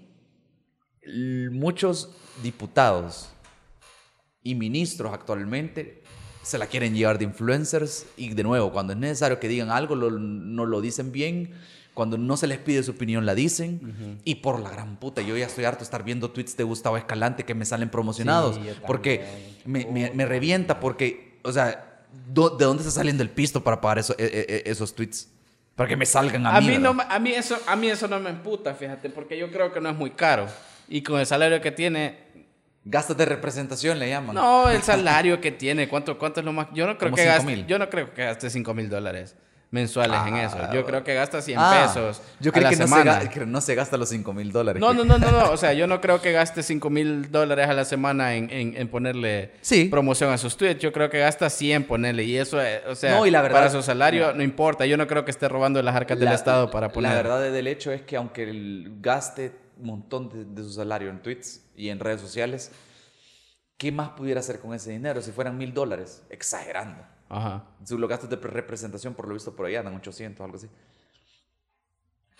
[1.50, 3.30] muchos diputados
[4.42, 6.02] y ministros actualmente
[6.42, 9.96] se la quieren llevar de influencers y de nuevo, cuando es necesario que digan algo,
[9.96, 11.54] no lo dicen bien.
[11.98, 14.20] Cuando no se les pide su opinión, la dicen.
[14.22, 16.96] Y por la gran puta, yo ya estoy harto de estar viendo tweets de Gustavo
[16.96, 18.54] Escalante que me salen promocionados.
[18.54, 19.24] Sí, porque
[19.64, 23.80] me, me- me revienta, porque, o sea, do- ¿de dónde está saliendo el pisto para
[23.80, 25.28] pagar eso- e- e- e- esos tweets?
[25.74, 26.78] Para que me salgan a, A mí.
[26.78, 29.80] no, a, mí eso, a mí eso no me emputa, fíjate, porque yo creo que
[29.80, 30.46] no es muy caro.
[30.88, 32.28] Y con el salario que tiene,
[32.84, 34.36] Gastos de representación le llaman.
[34.36, 36.68] No, el salario que tiene, ¿cuánto, cuánto es lo más?
[36.72, 39.34] Yo no creo Como que gaste, yo no creo que gaste 5 mil dólares
[39.70, 40.56] mensuales en eso.
[40.72, 43.20] Yo creo que gasta 100 Ah, pesos Yo a creo la que no, se semana.
[43.22, 44.80] ga- que no se gasta los 5 mil dólares.
[44.80, 45.50] No, no, no, no, no.
[45.50, 48.76] O sea, yo no creo que gaste 5 mil dólares a la semana en, en,
[48.76, 49.84] en ponerle Sí.
[49.86, 50.80] promoción a sus tweets.
[50.80, 52.24] Yo creo que gasta 100 ponerle.
[52.24, 54.86] Y eso, eh, o sea, No, y la verdad- para su salario no importa.
[54.86, 57.10] Yo no creo que esté robando las arcas del Estado para poner.
[57.10, 61.10] La verdad del hecho es que aunque él gaste un montón de, de su salario
[61.10, 62.72] en tweets y en redes sociales,
[63.76, 66.22] ¿qué más pudiera hacer con ese dinero si fueran mil dólares?
[66.30, 67.04] Exagerando.
[67.28, 67.64] Ajá.
[67.84, 70.68] Su- Los gastos de pre- representación, por lo visto, por allá andan 800, algo así.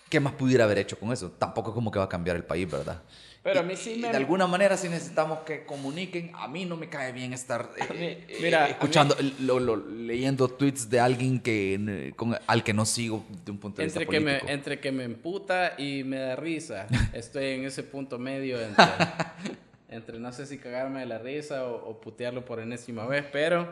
[0.09, 1.29] ¿Qué más pudiera haber hecho con eso?
[1.31, 2.99] Tampoco es como que va a cambiar el país, ¿verdad?
[3.43, 6.65] Pero a Y- mí sí me- De alguna manera, si necesitamos que comuniquen, a mí
[6.65, 10.89] no me cae bien estar eh, mí- eh, mira, a escuchando, lo- lo- leyendo tweets
[10.89, 14.11] de alguien que, eh, con- al que no sigo de un punto de Entre vista
[14.11, 14.51] que, me, político.
[14.51, 16.87] entre que me emputa y me da risa.
[17.13, 18.85] Estoy en ese punto medio entre,
[19.89, 23.71] entre no sé si cagarme de la risa o, o putearlo por enésima vez, pero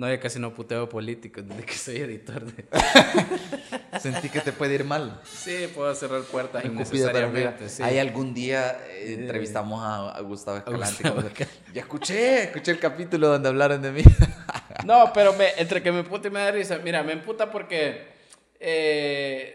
[0.00, 2.64] no, yo casi no puteo políticos desde que soy editor de...
[4.00, 5.20] Sentí que te puede ir mal.
[5.24, 7.68] Sí, puedo cerrar puertas innecesariamente.
[7.68, 7.82] Sí.
[7.82, 11.02] Ahí algún día eh, entrevistamos a, a Gustavo Escalante.
[11.10, 11.28] Gustavo
[11.74, 14.02] ya escuché, escuché el capítulo donde hablaron de mí.
[14.86, 16.78] No, pero me- entre que me emputa y me da risa.
[16.78, 18.06] Mira, me emputa porque
[18.58, 19.54] eh,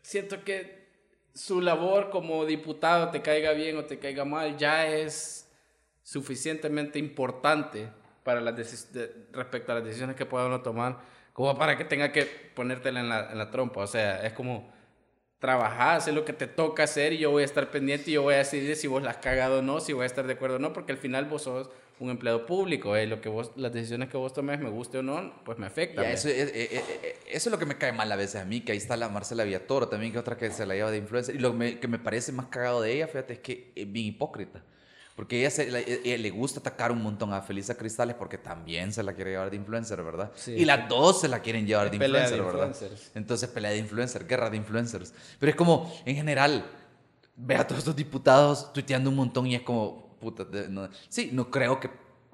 [0.00, 0.86] siento que
[1.34, 5.46] su labor como diputado, te caiga bien o te caiga mal, ya es
[6.02, 7.88] suficientemente importante
[8.24, 8.56] para las
[8.92, 10.98] de- respecto a las decisiones que pueda uno tomar,
[11.32, 13.80] como para que tenga que ponértela en la, en la trompa.
[13.82, 14.72] O sea, es como
[15.38, 18.22] trabajar, hacer lo que te toca hacer y yo voy a estar pendiente y yo
[18.22, 20.32] voy a decidir si vos la has cagado o no, si voy a estar de
[20.32, 21.68] acuerdo o no, porque al final vos sos
[22.00, 25.02] un empleado público, eh, lo que vos, las decisiones que vos tomes, me guste o
[25.02, 26.06] no, pues me afectan.
[26.12, 28.44] Eso, es, eh, eh, eh, eso es lo que me cae mal a veces a
[28.44, 30.96] mí, que ahí está la Marcela Villatoro también, que otra que se la lleva de
[30.98, 31.34] influencer.
[31.36, 34.06] Y lo me- que me parece más cagado de ella, fíjate, es que es bien
[34.06, 34.62] hipócrita.
[35.16, 38.36] Porque ella, se, la- eh, eh, le gusta atacar un montón a Felisa Cristales porque
[38.36, 40.32] también se la quiere llevar de influencer, ¿verdad?
[40.34, 40.52] Sí.
[40.52, 42.68] y las dos se la quieren llevar de pelea de influencer, ¿verdad?
[42.74, 43.10] influencers.
[43.14, 45.14] Entonces, pelea de influencer, guerra de influencers.
[45.38, 46.66] Pero es como, en general,
[47.36, 51.30] ve a todos estos diputados tuiteando un montón y es como, puta, de- no- sí,
[51.32, 51.90] no creo que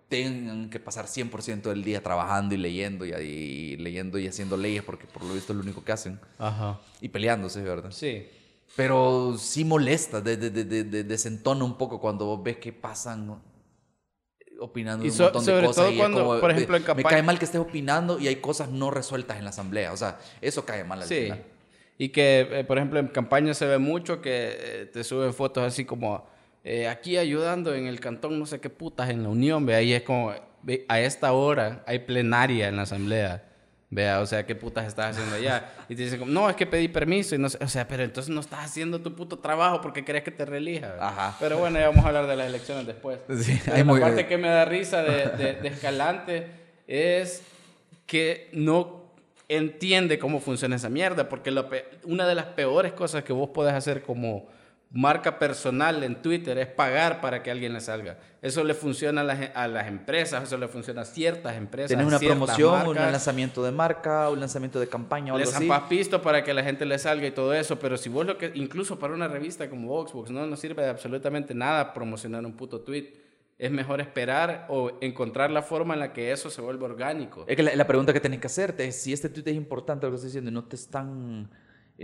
[0.09, 4.83] tengan que pasar 100% del día trabajando y leyendo y, y leyendo y haciendo leyes
[4.83, 6.81] porque por lo visto es lo único que hacen Ajá.
[7.01, 7.91] y peleándose, ¿verdad?
[7.93, 8.26] Sí.
[8.77, 12.73] Pero sí molesta, de, de, de, de- de- desentona un poco cuando vos ves que
[12.73, 13.41] pasan
[14.61, 15.85] opinando Y de un so- montón de sobre cosas.
[15.85, 18.29] todo y cuando, como, por ejemplo, en Me campaña- cae mal que estés opinando y
[18.29, 19.93] hay cosas no resueltas en la asamblea.
[19.93, 21.23] O sea, eso cae mal al Sí.
[21.23, 21.45] final.
[21.99, 25.64] Y que, eh, por ejemplo, en campaña se ve mucho que eh, te suben fotos
[25.64, 26.27] así como
[26.62, 29.95] eh, aquí ayudando en el cantón, no sé qué putas, en la Unión, ve, ahí
[29.95, 33.49] es como, ve, a esta hora hay plenaria en la asamblea.
[33.93, 35.72] Vea, o sea, ¿qué putas estás haciendo allá?
[35.88, 37.34] Y te dicen, como, no, es que pedí permiso.
[37.34, 40.22] Y no sé, o sea, pero entonces no estás haciendo tu puto trabajo porque querés
[40.22, 40.95] que te relija.
[41.01, 41.36] Ajá.
[41.41, 43.18] Pero bueno, ya vamos a hablar de las elecciones después.
[43.43, 46.47] Sí, hay la muy- parte que me da risa de, de- de Escalante
[46.86, 47.43] es
[48.07, 49.01] que no
[49.49, 51.68] entiende cómo funciona esa mierda, porque lo
[52.05, 54.47] una de las peores cosas que vos podés hacer como
[54.93, 58.18] marca personal en Twitter es pagar para que alguien le salga.
[58.43, 61.88] Eso le funciona a las, a las empresas, eso le funciona a ciertas empresas.
[61.88, 65.68] Tienes una promoción, un lanzamiento de marca, un lanzamiento de campaña o algo así.
[65.88, 68.51] pisto para que la gente le salga y todo eso, pero si vos lo que,
[68.55, 72.80] incluso para una revista como Voxbox, no nos sirve de absolutamente nada promocionar un puto
[72.80, 73.12] tweet.
[73.59, 77.45] Es mejor esperar o encontrar la forma en la que eso se vuelva orgánico.
[77.47, 80.07] Es que la, la pregunta que tenés que hacerte es si este tweet es importante
[80.07, 81.51] lo que estoy diciendo y no te están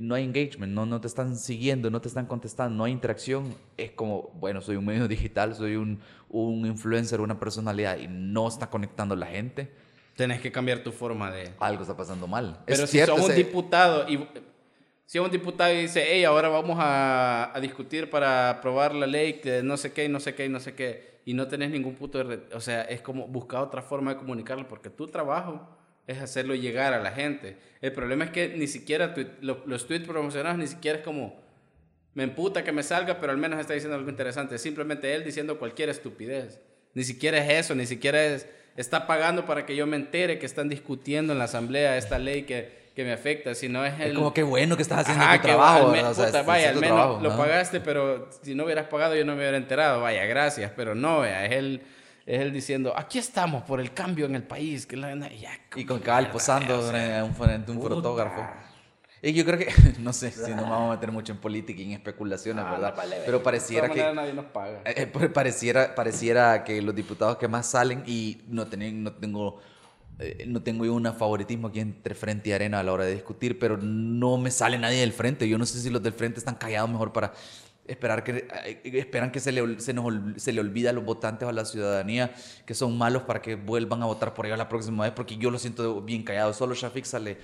[0.02, 3.54] no hay engagement, no, no te están siguiendo, no te están contestando, no hay interacción,
[3.76, 8.48] es como, bueno, soy un medio digital, soy un, un influencer, una personalidad y no
[8.48, 9.70] está conectando la gente,
[10.16, 11.50] Tenés que cambiar tu forma de...
[11.60, 12.62] algo está pasando mal.
[12.64, 14.26] Pero es si cierto, sos un ese- diputado y
[15.04, 19.34] si un diputado y dice, hey, ahora vamos a, a discutir para aprobar la ley
[19.40, 22.22] que no sé qué, no sé qué, no sé qué, y no tenés ningún punto
[22.24, 22.40] de...
[22.54, 25.68] O sea, es como buscar otra forma de comunicarlo, porque tu trabajo
[26.06, 27.56] es hacerlo llegar a la gente.
[27.80, 31.40] El problema es que ni siquiera tu- lo- los tweets promocionados ni siquiera es como,
[32.14, 34.54] me emputa que me salga, pero al menos está diciendo algo interesante.
[34.54, 36.60] Es simplemente él diciendo cualquier estupidez.
[36.94, 40.46] Ni siquiera es eso, ni siquiera es, está pagando para que yo me entere que
[40.46, 44.12] están discutiendo en la asamblea esta ley que, que me afecta, sino es el...
[44.12, 45.90] Es como que bueno que estás haciendo Ajá, tu que trabajo.
[45.90, 46.04] al.
[46.06, 49.26] O sea, puta, vaya, al menos trabajo, lo pagaste, pero si no hubieras pagado yo
[49.26, 50.00] no me hubiera enterado.
[50.00, 51.82] Vaya, gracias, pero no, vea, es él,
[52.26, 54.84] es él diciendo, aquí estamos por el cambio en el país.
[54.84, 58.44] Que la, ya, Y con cabal posando o sea, en un, frente a un fotógrafo.
[59.22, 59.68] Y yo creo que,
[60.00, 62.94] no sé si nos vamos a meter mucho en política y en especulaciones, ah, ¿verdad?
[62.96, 64.12] vale, Pero pareciera que...
[64.12, 64.82] nadie nos paga.
[64.84, 69.12] Eh, eh, pues pareciera, pareciera que los diputados que más salen y no, tienen, no
[69.12, 69.60] tengo
[70.18, 73.12] eh, no tengo yo un favoritismo aquí entre frente y arena a la hora de
[73.12, 75.46] discutir, pero no me sale nadie del frente.
[75.48, 77.32] Yo no sé si los del frente están callados mejor para
[77.88, 81.46] esperar que eh, esperan que se le, se, nos se le olvide a los votantes
[81.46, 82.34] o a la ciudadanía
[82.64, 85.50] que son malos para que vuelvan a votar por ellos la próxima vez, porque yo
[85.50, 86.52] lo siento bien callado.
[86.52, 87.38] Solo Shafik sale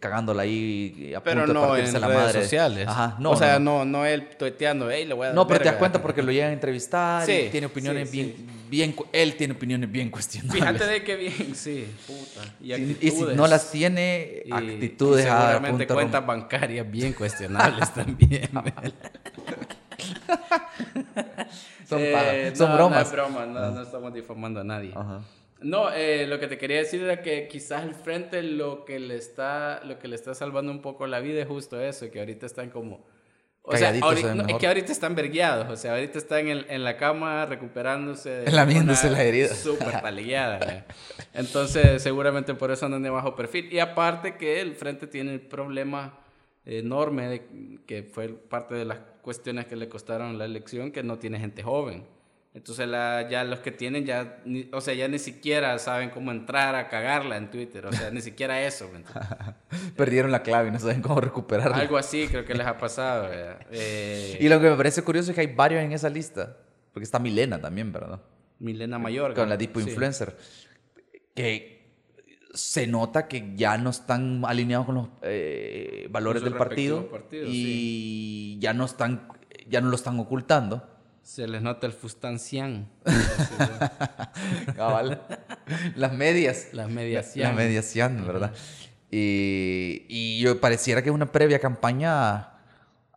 [0.00, 2.42] cagándola ahí a Pero punto de no en partirse la redes madre.
[2.42, 2.88] sociales.
[2.88, 3.84] Ajá, no, o sea, no.
[3.84, 5.78] no, no él tuiteando, hey, le voy a dar No, pero te das verga".
[5.78, 8.46] cuenta porque lo llegan a entrevistar y tiene opiniones sí, bien, sí.
[8.70, 10.58] bien, cu- él tiene opiniones bien cuestionables.
[10.62, 12.54] Fíjate de qué bien, sí, puta.
[12.62, 17.92] Y, si no las tiene, Y- actitudes y a seguramente punto cuentas bancarias bien cuestionables
[17.94, 18.48] también.
[21.88, 22.98] Son, Eh, son no, bromas.
[22.98, 24.92] No es broma, no, no estamos difamando a nadie.
[24.96, 25.20] Ajá.
[25.64, 29.16] No, eh, lo que te quería decir era que quizás el frente lo que le
[29.16, 32.46] está, lo que le está salvando un poco la vida es justo eso, que ahorita
[32.46, 33.04] están como...
[33.66, 36.48] O sea, Calladitos se ahorita- no, es que ahorita están vergueados, o sea, ahorita están
[36.48, 38.28] en, en la cama recuperándose.
[38.28, 39.48] de Lamiéndose una la herida.
[39.54, 39.88] Súper.
[40.18, 40.84] ¿eh?
[41.32, 43.72] Entonces, seguramente por eso andan de bajo perfil.
[43.72, 46.18] Y aparte que el frente tiene el problema
[46.66, 51.18] enorme, de- que fue parte de las cuestiones que le costaron la elección, que no
[51.18, 52.04] tiene gente joven.
[52.54, 56.30] Entonces la, ya los que tienen ya, ni- o sea, ya ni siquiera saben cómo
[56.30, 58.88] entrar a cagarla en Twitter, o sea, ni siquiera eso.
[59.96, 61.76] Perdieron la clave y no saben cómo recuperarla.
[61.78, 63.28] Algo así creo que les ha pasado.
[63.32, 66.56] Eh, Y lo que me parece curioso es que hay varios en esa lista.
[66.92, 68.20] Porque está Milena también, ¿verdad?
[68.60, 69.34] Milena Mayor.
[69.34, 69.88] Con la tipo sí.
[69.88, 70.36] influencer.
[71.34, 71.90] Que
[72.54, 77.08] se nota que ya no están alineados con los eh, valores Con del partido.
[77.32, 79.26] y ya no están,
[79.68, 80.88] ya no lo están ocultando.
[81.24, 82.86] Se les nota el fustancián.
[84.76, 85.22] Cabal.
[85.96, 86.68] Las medias.
[86.72, 87.48] Las mediación.
[87.48, 88.52] La mediación, ¿verdad?
[89.10, 92.58] Y, y yo pareciera que es una previa campaña a,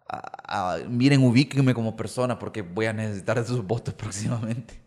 [0.08, 4.80] a- miren, ubíquenme como persona porque voy a necesitar de sus votos próximamente.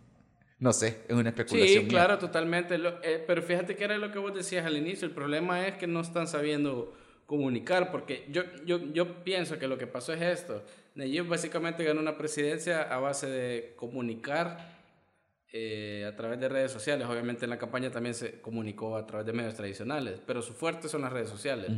[0.59, 1.69] No sé, es una especulación.
[1.69, 1.89] Sí, mía.
[1.89, 2.79] claro, totalmente.
[2.79, 5.07] Lo- eh, pero fíjate que era lo que vos decías al inicio.
[5.07, 6.95] El problema es que no están sabiendo
[7.27, 10.65] comunicar, porque yo, yo, yo pienso que lo que pasó es esto.
[10.95, 14.79] Nayib básicamente ganó una presidencia a base de comunicar
[15.53, 17.07] eh, a través de redes sociales.
[17.09, 20.89] Obviamente en la campaña también se comunicó a través de medios tradicionales, pero su fuerte
[20.89, 21.71] son las redes sociales.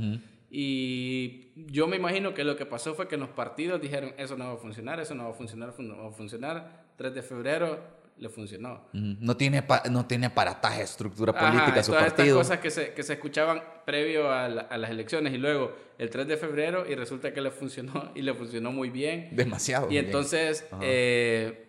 [0.50, 4.46] Y yo me imagino que lo que pasó fue que los partidos dijeron, eso no
[4.46, 6.84] va a funcionar, eso no va a funcionar, no va a funcionar.
[6.96, 8.82] 3 de febrero le funcionó.
[8.92, 12.38] No tiene, no tiene aparataje, estructura Ajá, política, su todas estas partido.
[12.38, 16.08] cosas que se, que se escuchaban previo a, la- a las elecciones y luego el
[16.10, 19.30] 3 de febrero y resulta que le funcionó y le funcionó muy bien.
[19.32, 19.86] Demasiado.
[19.86, 20.04] Y bien.
[20.06, 21.66] entonces eh,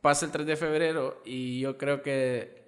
[0.00, 2.64] pasa el 3 de febrero y yo creo que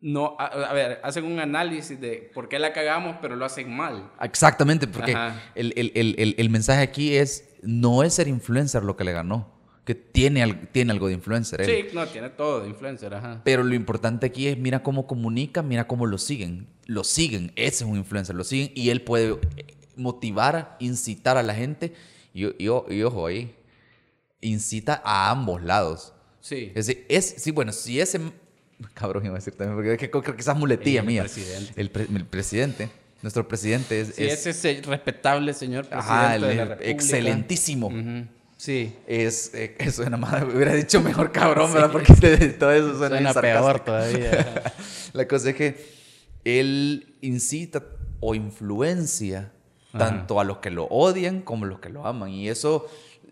[0.00, 3.74] no, a, a ver, hacen un análisis de por qué la cagamos, pero lo hacen
[3.74, 4.12] mal.
[4.20, 5.40] Exactamente, porque Ajá.
[5.54, 9.12] el, el- el- el- el mensaje aquí es, no es ser influencer lo que le
[9.12, 9.57] ganó,
[9.88, 11.62] que tiene, tiene algo de influencer.
[11.62, 11.66] él.
[11.88, 13.40] Sí, no, tiene todo de influencer, ajá.
[13.42, 16.66] Pero lo importante aquí es, mira cómo comunica, mira cómo lo siguen.
[16.84, 19.64] Lo siguen, ese es un influencer, lo siguen y él puede eh,
[19.96, 21.94] motivar, incitar a la gente.
[22.34, 23.54] Y, y- y ojo ahí,
[24.42, 26.12] incita a ambos lados.
[26.42, 26.70] Sí.
[26.74, 28.20] Es, decir, es sí, bueno, si ese...
[28.94, 31.22] Cabrón, iba a decir también, porque es que creo que quizás muletilla El mía.
[31.22, 31.72] presidente.
[31.80, 32.90] El, pre- el presidente,
[33.22, 34.08] nuestro presidente es...
[34.14, 36.90] Sí, es- ese es el respetable señor presidente ajá, el- de la República.
[36.90, 37.90] excelentísimo.
[38.58, 38.92] Sí.
[39.06, 41.90] Es, eh, suena más, hubiera dicho mejor cabrón, ¿verdad?
[41.90, 42.12] Porque
[42.58, 44.74] todo eso suena, Suena peor todavía.
[45.14, 45.86] La cosa es que
[46.44, 47.82] él incita
[48.20, 49.52] o influencia
[49.96, 52.30] tanto a los que lo odian como a los que lo aman.
[52.30, 52.86] Y eso,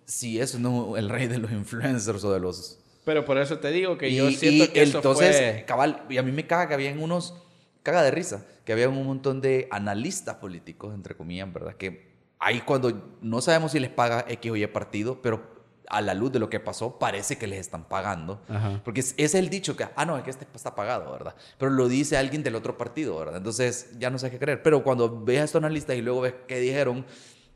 [0.04, 2.78] si eso no es el rey de los influencers o de los...
[3.04, 5.64] Pero por eso te digo que y, yo siento y que eso entonces, fue...
[5.66, 7.34] cabal, y a mí me caga que habían unos,
[7.82, 11.74] caga de risa, que había un montón de analistas políticos, entre comillas, ¿verdad?
[11.74, 15.56] Que ahí cuando no sabemos si les paga X o Y partido, pero
[15.88, 18.40] a la luz de lo que pasó, parece que les están pagando.
[18.48, 18.80] Ajá.
[18.84, 21.34] Porque es, es el dicho que, ah, no, es que este está pagado, ¿verdad?
[21.58, 23.36] Pero lo dice alguien del otro partido, ¿verdad?
[23.36, 24.62] Entonces ya no sé qué creer.
[24.62, 27.06] Pero cuando ves a estos analistas y luego ves qué dijeron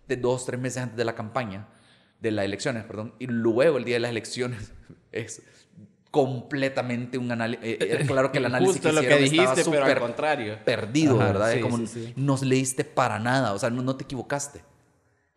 [0.06, 1.68] de dos, tres meses antes de la campaña,
[2.20, 4.72] de las elecciones, perdón, y luego el día de las elecciones,
[5.12, 5.42] es
[6.10, 7.78] completamente un análisis.
[8.06, 10.58] claro que el análisis Justo que lo que dijiste, pero al contrario.
[10.64, 11.52] perdido, Ajá, ¿verdad?
[11.52, 12.12] sí, es como sí, sí.
[12.16, 14.62] no leíste para nada, o sea, no, no te equivocaste.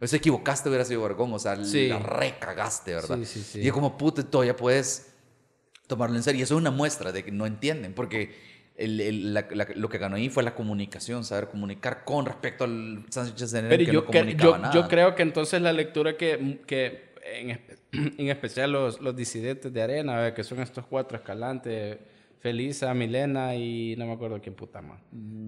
[0.04, 1.88] O sea, equivocaste hubiera sido vergón, o sea, Sí.
[1.88, 3.18] la recagaste, ¿verdad?
[3.20, 3.62] Sí, sí, sí.
[3.62, 5.14] Y es como, puta, todavía puedes
[5.88, 6.39] tomarlo en serio.
[6.39, 8.36] Y eso es una muestra de que no entienden, porque
[8.76, 12.64] el- el- la- la- lo que ganó ahí fue la comunicación, saber comunicar con respecto
[12.64, 14.74] al Sánchez de Pero que yo, no comunicaba yo, nada.
[14.74, 17.78] yo creo que entonces la lectura que, que en, espe-
[18.20, 20.34] en especial los, los disidentes de Arena, ¿verdad?
[20.34, 21.97] que son estos cuatro escalantes,
[22.43, 24.99] Felisa, Milena y no me acuerdo quién puta más.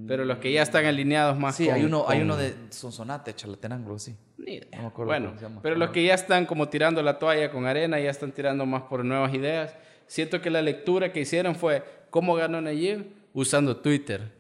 [0.08, 3.36] Pero los que ya están alineados más Sí, con- hay uno, hay uno de Sonsonate,
[3.36, 4.16] Chalatenango, sí.
[4.38, 4.70] Ni idea.
[4.78, 8.00] No me acuerdo bueno, pero los que ya están como tirando la toalla con Arena,
[8.00, 9.76] ya están tirando más por nuevas ideas.
[10.08, 14.32] Siento que la lectura que hicieron fue cómo ganó Nayib usando Twitter.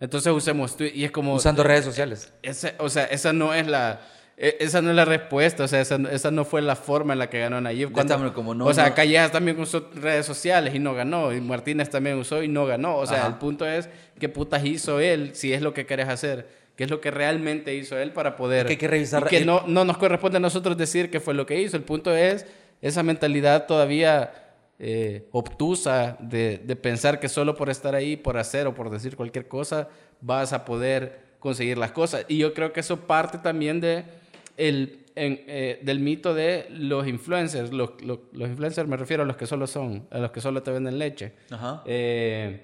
[0.00, 2.30] Entonces usemos Twitter y es como Usando redes sociales.
[2.42, 3.98] Ese- o sea, esa no es la e-
[4.36, 7.30] esa no es la respuesta, o sea, esa, esa no fue la forma en la
[7.30, 7.92] que ganó Nayib.
[7.92, 11.40] Cuando, como no- o sea, no- Callejas también usó redes sociales y no ganó, y
[11.40, 12.96] Martínez también usó y no ganó.
[12.96, 13.26] O sea, Ajá.
[13.28, 16.90] el punto es qué putas hizo él, si es lo que querés hacer, qué es
[16.90, 18.60] lo que realmente hizo él para poder...
[18.60, 21.20] Es que hay que revisar- y que no, no nos corresponde a nosotros decir qué
[21.20, 21.76] fue lo que hizo.
[21.76, 22.44] El punto es
[22.82, 24.32] esa mentalidad todavía
[24.80, 29.14] eh, obtusa de, de pensar que solo por estar ahí, por hacer o por decir
[29.16, 29.88] cualquier cosa,
[30.20, 32.24] vas a poder conseguir las cosas.
[32.26, 34.04] Y yo creo que eso parte también de
[34.56, 37.72] el, en, eh, del mito de los influencers.
[37.72, 40.62] Los, los, los influencers me refiero a los que solo son, a los que solo
[40.62, 41.32] te venden leche.
[41.50, 41.82] Ajá.
[41.86, 42.60] Eh,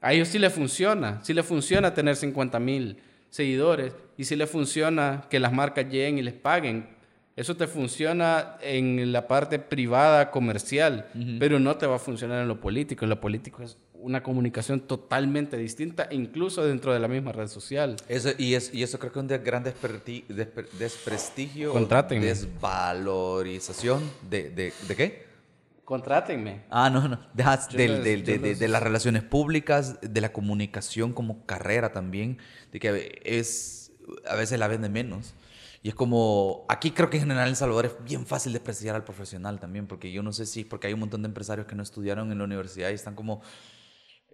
[0.00, 2.98] a ellos sí les funciona, sí les funciona tener 50 mil
[3.30, 6.96] seguidores y sí les funciona que las marcas lleguen y les paguen.
[7.34, 11.06] Eso te funciona en la parte privada, comercial,
[11.38, 13.04] pero no te va a funcionar en lo político.
[13.04, 17.96] En lo político es una comunicación totalmente distinta, incluso dentro de la misma red social.
[18.08, 20.02] Eso, y, es, y eso creo que es un de- gran despre-
[20.78, 22.24] desprestigio, Contrátenme.
[22.24, 25.26] desvalorización de, de, ¿de qué?
[25.84, 26.62] Contrátenme.
[26.70, 27.18] Ah, no, no.
[27.32, 31.92] De, ah, del- del- de, de- de las relaciones públicas, de la comunicación como carrera
[31.92, 32.38] también,
[32.72, 33.90] de que es,
[34.28, 35.34] a veces la vende menos.
[35.82, 38.96] Y es como, aquí creo que en general en El Salvador es bien fácil desprestigiar
[38.96, 41.74] al profesional también, porque yo no sé si, porque hay un montón de empresarios que
[41.76, 43.40] no estudiaron en la universidad y están como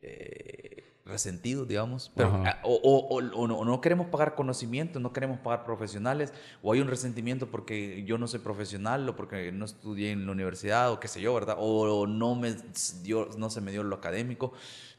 [0.06, 2.10] eh, resentidos, digamos.
[2.16, 2.30] Pero,
[2.62, 6.32] o, o- o- o no, o no queremos pagar conocimiento, no queremos pagar profesionales,
[6.62, 10.32] o hay un resentimiento porque yo no soy profesional, o porque no estudié en la
[10.32, 11.56] universidad, o qué sé yo, ¿verdad?
[11.58, 12.54] O no, me
[13.02, 14.52] dio, no se me dio lo académico,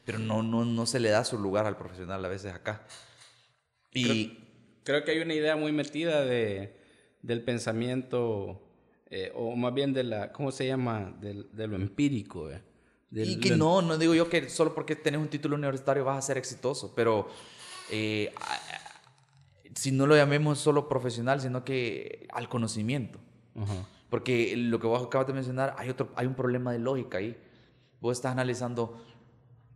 [0.04, 2.82] pero no, no, no se le da su lugar al profesional a veces acá.
[3.92, 4.38] Y
[4.84, 6.76] Creo que hay una idea muy metida de,
[7.22, 8.62] del pensamiento,
[9.10, 11.12] eh, o más bien de la, ¿cómo se llama?
[11.20, 12.48] Del- de lo empírico.
[12.50, 12.60] eh.
[13.16, 16.04] Del- Y que lo- no, no digo yo que solo porque tenés un título universitario
[16.04, 17.28] vas a ser exitoso, pero
[17.90, 18.32] eh,
[19.74, 23.18] si no lo llamemos solo profesional, sino que al conocimiento.
[23.56, 23.86] Ajá.
[24.10, 27.36] Porque lo que vos acabas de mencionar, hay, otro, hay un problema de lógica ahí.
[28.00, 29.00] Vos estás analizando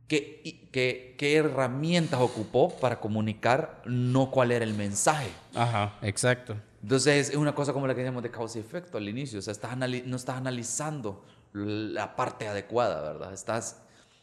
[0.07, 5.31] qué, qué, qué herramientas ocupó para comunicar, no cuál era el mensaje.
[5.55, 6.57] Ajá, exacto.
[6.83, 9.39] Entonces es una cosa como la que decíamos de causa y efecto al inicio.
[9.39, 13.33] O sea, estás no estás analizando la parte adecuada, ¿verdad?
[13.33, 13.83] Estás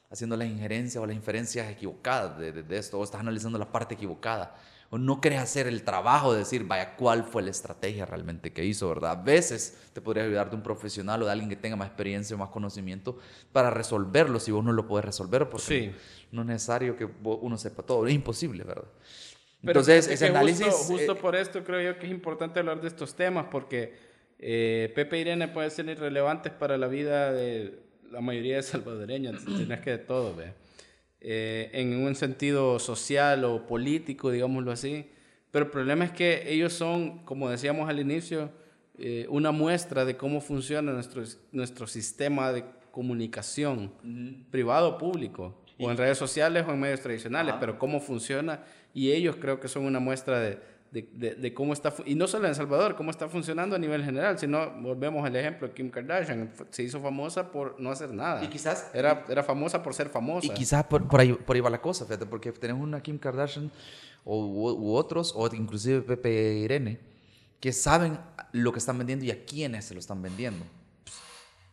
[0.09, 3.71] haciendo las injerencias o las inferencias equivocadas de, de- de esto, o estás analizando la
[3.71, 4.55] parte equivocada.
[4.89, 8.63] O no querés hacer el trabajo de decir, vaya, cuál fue la estrategia realmente que
[8.63, 9.11] hizo, ¿verdad?
[9.11, 12.37] A veces te podría ayudar de un profesional o de alguien que tenga más experiencia
[12.37, 13.17] o más conocimiento
[13.51, 15.91] para resolverlo si vos no lo podés resolver, porque Sí.
[16.31, 18.85] no es necesario que uno sepa todo, es imposible, ¿verdad?
[19.59, 20.67] Pero Entonces, ese análisis...
[20.67, 24.06] Justo, justo eh, por esto creo yo que es importante hablar de estos temas porque
[24.39, 27.79] eh, Pepe e Irene pueden ser irrelevantes para la vida de
[28.11, 30.53] la mayoría de salvadoreños, tienes que de todo, ve.
[31.19, 35.09] Eh, en un sentido social o político, digámoslo así.
[35.51, 38.51] Pero el problema es que ellos son, como decíamos al inicio,
[38.97, 43.91] eh, una muestra de cómo funciona nuestro, nuestro sistema de comunicación,
[44.51, 48.63] privado o público, o en redes sociales o en medios tradicionales, pero cómo funciona.
[48.93, 50.59] Y ellos creo que son una muestra de,
[50.91, 53.79] de, de- de cómo está, y no solo en El Salvador, cómo está funcionando a
[53.79, 58.43] nivel general, sino volvemos al ejemplo, Kim Kardashian se hizo famosa por no hacer nada.
[58.43, 60.47] Y quizás- Era, era famosa por ser famosa.
[60.47, 63.17] Y quizás por, por, ahí, por ahí va la cosa, fíjate, porque tenemos una Kim
[63.17, 63.69] Kardashian
[64.23, 66.99] o, u, u otros, o inclusive Pepe e Irene,
[67.59, 68.17] que saben
[68.53, 70.63] lo que están vendiendo y a quiénes se lo están vendiendo.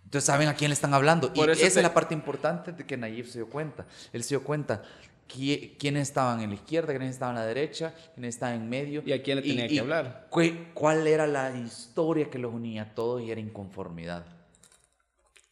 [0.05, 1.33] Entonces saben a quién le están hablando.
[1.33, 3.87] Por y esa te- es la parte importante de que Nayib se dio cuenta.
[4.13, 4.83] Él se dio cuenta
[5.27, 9.03] quiénes estaban en la izquierda, quiénes estaban en la derecha, quiénes estaban en medio.
[9.05, 10.27] ¿Y a quién le tenía que hablar?
[10.31, 10.43] cu-
[10.75, 13.23] ¿Cuál era la historia que los unía a todos?
[13.23, 14.25] Y era inconformidad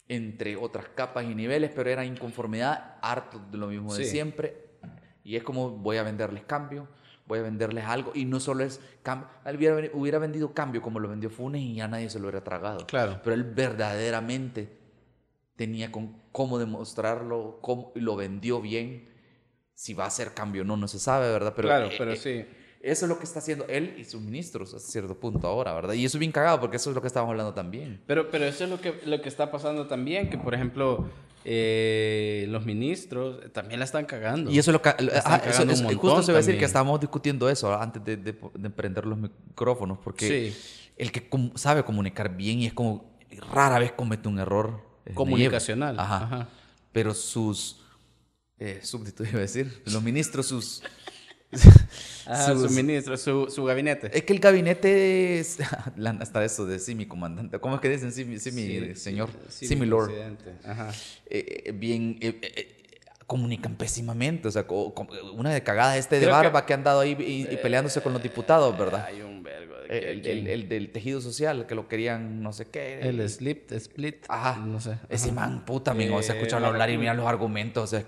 [0.09, 4.11] entre otras capas y niveles, pero era inconformidad, harto de lo mismo de Sí.
[4.11, 4.57] siempre.
[5.25, 6.87] Y es como voy a venderles cambio,
[7.27, 8.13] voy a venderles algo.
[8.15, 11.75] Y no solo es cambio, él hubiera, hubiera vendido cambio como lo vendió Funes y
[11.77, 12.87] ya nadie se lo hubiera tragado.
[12.87, 13.21] Claro.
[13.25, 14.69] Pero él verdaderamente
[15.57, 19.09] tenía con cómo demostrarlo, cómo, y lo vendió bien.
[19.75, 21.53] Si va a ser cambio o no, no se sabe, ¿verdad?
[21.57, 22.45] Pero, claro, eh, pero eh, sí.
[22.83, 25.95] eso es lo que está haciendo él y sus ministros hasta cierto punto ahora, ¿verdad?
[25.95, 28.01] Y eso es bien cagado porque eso es lo que estábamos hablando también.
[28.07, 31.09] Pero, pero eso es lo que, lo que está pasando también, que por ejemplo
[31.45, 34.51] eh, los ministros también la están cagando.
[34.51, 34.91] Y eso es lo que...
[34.91, 38.37] Ah, eso- montón justo se va a decir que estábamos discutiendo eso antes de, de,
[38.55, 40.91] de prender los micrófonos, porque Sí.
[40.97, 43.11] el que com- sabe comunicar bien y es como
[43.53, 46.49] rara vez comete un error es Comunicacional, ajá.
[46.93, 47.82] Pero sus
[48.65, 50.83] eh, súbditos iba a decir, los ministros, sus
[52.27, 54.11] Ajá, sus- su ministro, su, su gabinete.
[54.17, 55.59] es que el gabinete es
[56.21, 58.95] hasta eso de sí mi comandante, ¿cómo es que dicen sí mi, sí, mi Sí,
[58.95, 59.31] señor?
[59.49, 60.11] sí, Sí, mi lord.
[60.65, 60.91] Ajá.
[61.27, 62.79] eh, eh, bien eh,
[63.27, 64.67] comunican pésimamente, o sea,
[65.35, 68.01] una de cagada este de Creo que- barba que, han dado ahí y, y peleándose
[68.03, 69.05] con los diputados, ¿verdad?
[69.07, 73.01] Hay un vergo El, el- el del tejido social, que lo querían no sé qué.
[73.01, 74.25] El split, split.
[74.29, 74.59] Ajá.
[74.65, 74.97] No sé.
[75.09, 75.35] Ese Ajá.
[75.41, 77.01] man, puta, amigo, se Eh, escucha la hablar y vacuna.
[77.13, 78.05] mira los argumentos, o sea,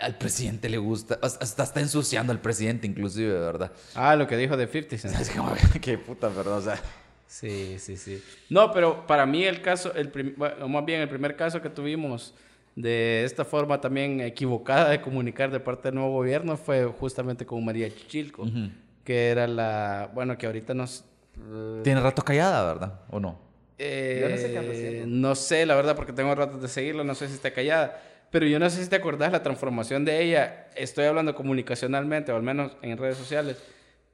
[0.00, 3.72] al presidente le gusta, hasta está ensuciando al presidente inclusive, ¿verdad?
[3.94, 5.14] Ah, lo que dijo de 50 Cent.
[5.20, 6.58] Es como, qué puta, ¿verdad?
[6.58, 6.80] O sea,
[7.28, 8.22] Sí, sí, sí.
[8.50, 11.68] No, pero para mí el caso, el prim- bueno, más bien el primer caso que
[11.68, 12.34] tuvimos
[12.76, 17.64] de esta forma también equivocada de comunicar de parte del nuevo gobierno fue justamente con
[17.64, 18.70] María Chichilco, Ujú.
[19.06, 21.04] Que era la, bueno, que ahorita nos...
[21.38, 23.00] eh, tiene rato callada, ¿verdad?
[23.08, 23.40] ¿O no?
[23.78, 25.06] eh, Yo no sé qué haciendo.
[25.06, 28.02] no sé, la verdad, porque tengo ratos de seguirla, no sé si está callada.
[28.30, 30.66] Pero yo no sé si te acordás la transformación de ella.
[30.74, 33.62] Estoy hablando comunicacionalmente, o al menos en redes sociales.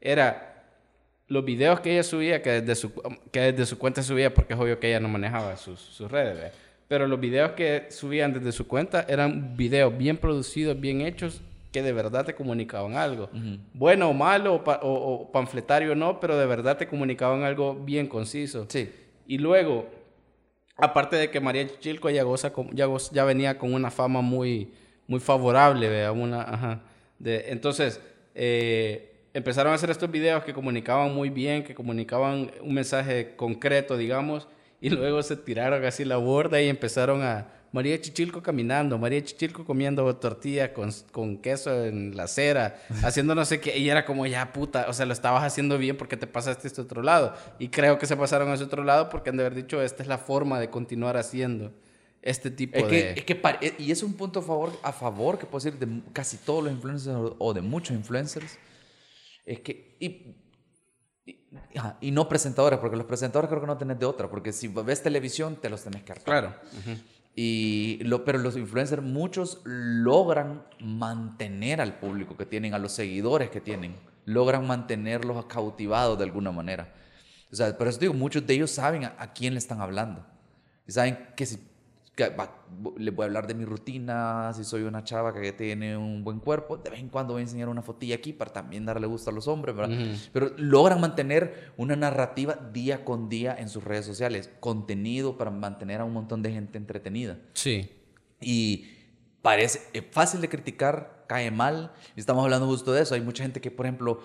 [0.00, 0.64] Era
[1.28, 2.92] los videos que ella subía, que desde su,
[3.32, 6.36] que desde su cuenta subía, porque es obvio que ella no manejaba sus, sus redes.
[6.36, 6.50] ¿ve?
[6.88, 11.40] Pero los videos que subían desde su cuenta eran videos bien producidos, bien hechos,
[11.72, 13.30] que de verdad te comunicaban algo.
[13.72, 14.92] Bueno o malo, o, pa- o-
[15.22, 18.66] o panfletario o no, pero de verdad te comunicaban algo bien conciso.
[18.68, 18.90] Sí.
[19.26, 19.86] Y luego,
[20.76, 24.70] aparte de que María Chichilco ya, goza con- ya, venía con una fama muy,
[25.06, 26.82] muy favorable, vea, una, ajá,
[27.18, 28.00] de, entonces,
[28.34, 33.96] eh, empezaron a hacer estos videos que comunicaban muy bien, que comunicaban un mensaje concreto,
[33.96, 34.48] digamos,
[34.80, 39.64] y luego se tiraron así la borda y empezaron a María Chichilco caminando, María Chichilco
[39.64, 44.26] comiendo tortilla con, con queso en la acera, haciendo no sé qué, y era como
[44.26, 47.34] ya puta, o sea, lo estabas haciendo bien porque te pasaste a este otro lado.
[47.58, 50.02] Y creo que se pasaron a ese otro lado porque han de haber dicho, esta
[50.02, 51.72] es la forma de continuar haciendo
[52.20, 52.88] este tipo Es de...
[52.90, 55.78] que, es que eh, y es un punto a favor, a favor que puedo decir
[55.78, 58.58] de casi todos los influencers o- de muchos influencers.
[59.44, 59.96] Es que.
[59.98, 60.36] Y,
[62.00, 65.02] y, no presentadores, porque los presentadores creo que no tenés de otra, porque si ves
[65.02, 66.24] televisión te los tenés que hartar.
[66.24, 66.54] Claro.
[67.34, 73.50] Y lo, pero los influencers, muchos logran mantener al público que tienen, a los seguidores
[73.50, 76.92] que tienen, logran mantenerlos cautivados de alguna manera.
[77.50, 80.24] O sea, por eso digo, muchos de ellos saben a, a quién le están hablando.
[80.86, 81.58] Y saben que si
[82.16, 86.40] les voy a hablar de mi rutina, si soy una chava que tiene un buen
[86.40, 89.30] cuerpo, de vez en cuando voy a enseñar una fotilla aquí para también darle gusto
[89.30, 89.96] a los hombres, ¿verdad?
[90.32, 96.02] Pero logran mantener una narrativa día con día en sus redes sociales, contenido para mantener
[96.02, 97.38] a un montón de gente entretenida.
[97.54, 97.90] Sí.
[98.40, 98.88] Y
[99.40, 101.92] parece es fácil de criticar, cae mal.
[102.14, 103.14] Estamos hablando justo de eso.
[103.14, 104.20] Hay mucha gente que, por ejemplo,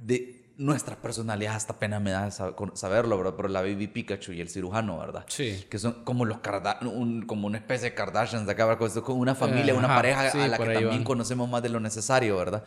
[0.00, 3.34] de nuestra personalidad, hasta pena me da sab- con- saberlo, ¿verdad?
[3.36, 5.24] Pero la Baby Pikachu y el cirujano, ¿verdad?
[5.28, 5.64] Sí.
[5.70, 9.34] Que son como los Karda- un- como una especie de Kardashians de acá, como una
[9.34, 11.04] familia, una Ajá, pareja sí, a la que también van.
[11.04, 12.64] conocemos más de lo necesario, ¿verdad?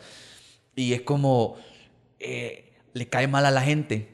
[0.74, 1.56] Y es como,
[2.18, 4.12] eh, le cae mal a la gente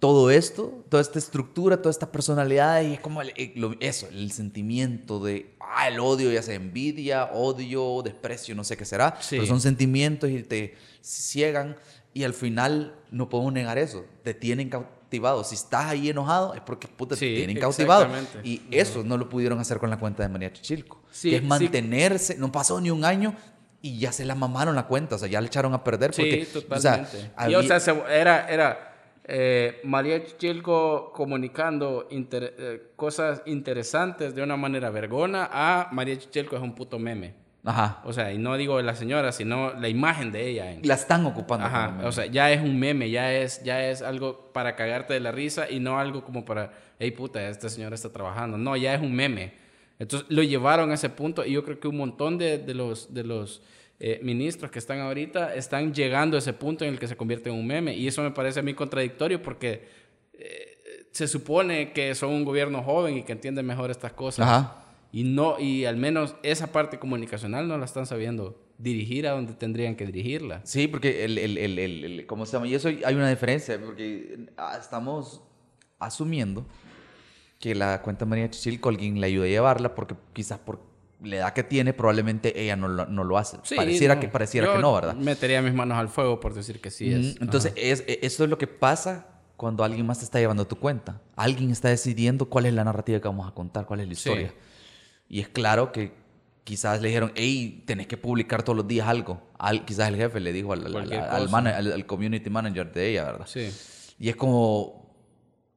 [0.00, 4.06] todo esto, toda esta estructura, toda esta personalidad, y es como el- el- lo- eso,
[4.10, 9.16] el sentimiento de, ah, el odio, ya sea envidia, odio, desprecio, no sé qué será,
[9.20, 9.36] Sí.
[9.36, 11.76] pero son sentimientos y te ciegan,
[12.14, 15.44] y al final no podemos negar eso, te tienen cautivado.
[15.44, 18.08] Si estás ahí enojado, es porque puta, Sí, te tienen cautivado.
[18.42, 21.42] Y eso no lo pudieron hacer con la cuenta de María Chichilco, Sí, que es
[21.42, 21.48] sí.
[21.48, 23.34] mantenerse, no pasó ni un año.
[23.82, 26.46] Y ya se la mamaron la cuenta, o sea, ya le echaron a perder porque,
[26.46, 27.50] sí, o sea, totalmente.
[27.50, 27.76] y o sea,
[28.08, 28.94] era, era
[29.24, 36.56] eh, María Chichilco comunicando inter- eh, cosas interesantes de una manera vergona a María Chichilco
[36.56, 37.34] es un puto meme.
[37.64, 38.02] Ajá.
[38.04, 40.70] O sea, y no digo la señora, sino la imagen de ella.
[40.72, 41.64] en- La están ocupando.
[41.66, 42.08] Ajá, como meme.
[42.08, 45.32] o sea, ya es un meme, ya es, ya es algo para cagarte de la
[45.32, 48.58] risa y no algo como para, hey puta, esta señora está trabajando.
[48.58, 49.54] No, ya es un meme.
[49.98, 53.14] Entonces lo llevaron a ese punto y yo creo que un montón de, de los,
[53.14, 53.62] de los
[54.00, 57.48] eh, ministros que están ahorita están llegando a ese punto en el que se convierte
[57.48, 57.94] en un meme.
[57.96, 59.88] Y eso me parece a mí contradictorio porque
[60.34, 64.46] eh, se supone que son un gobierno joven y que entiende mejor estas cosas.
[64.46, 64.83] Ajá.
[65.16, 69.52] Y no, y al menos esa parte comunicacional no la están sabiendo dirigir a donde
[69.52, 70.60] tendrían que dirigirla.
[70.64, 72.66] Sí, porque el, el, el, el- ¿cómo se llama?
[72.66, 75.40] Y eso hay una diferencia, porque ah, estamos
[76.00, 76.66] asumiendo
[77.60, 80.80] que la cuenta María Chichilco alguien le ayude a llevarla, porque quizás por
[81.22, 83.58] la edad que tiene, probablemente ella no lo, no lo hace.
[83.62, 84.20] Sí, pareciera, no.
[84.20, 85.14] que, pareciera Yo que no, ¿verdad?
[85.14, 87.38] Metería mis manos al fuego por decir que sí es.
[87.38, 90.66] Mm, Entonces, es, e- eso es lo que pasa cuando alguien más te está llevando
[90.66, 91.22] tu cuenta.
[91.36, 94.48] Alguien está decidiendo cuál es la narrativa que vamos a contar, cuál es la Sí.
[95.28, 96.12] Y es claro que
[96.64, 99.42] quizás le dijeron, hey, tenés que publicar todos los días algo.
[99.58, 103.24] Al, quizás el jefe le dijo al, al- al- mana- al- community manager de ella,
[103.24, 103.46] ¿verdad?
[103.46, 103.70] Sí.
[104.18, 105.04] Y es como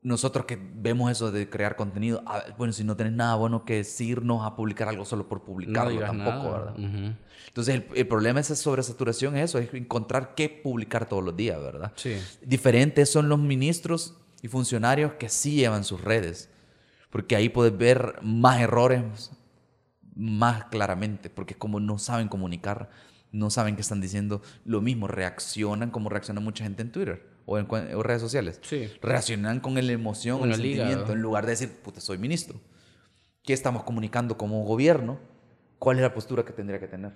[0.01, 3.75] nosotros que vemos eso de crear contenido, ah, bueno, si no tenés nada bueno que
[3.77, 6.57] decirnos a publicar algo solo por No publicarlo digas tampoco, nada.
[6.59, 6.79] ¿verdad?
[6.79, 7.15] Ujú.
[7.47, 11.35] Entonces el, el problema de esa sobresaturación es eso, es encontrar qué publicar todos los
[11.35, 11.91] días, ¿verdad?
[11.95, 12.15] Sí.
[12.41, 16.49] Diferentes son los ministros y funcionarios que sí llevan sus redes,
[17.09, 19.31] porque ahí puedes ver más errores
[20.17, 22.89] más claramente, porque como no saben comunicar,
[23.31, 27.57] no saben qué están diciendo, lo mismo, reaccionan como reacciona mucha gente en Twitter o
[27.57, 27.67] en,
[28.03, 28.59] redes sociales.
[28.63, 28.89] Sí.
[29.01, 30.89] Reaccionan con la emoción, Con el, el hígado.
[30.89, 32.59] sentimiento, en lugar de decir, puta, soy ministro.
[33.43, 35.19] ¿Qué estamos comunicando como gobierno?
[35.79, 37.13] ¿Cuál es la postura que tendría que tener?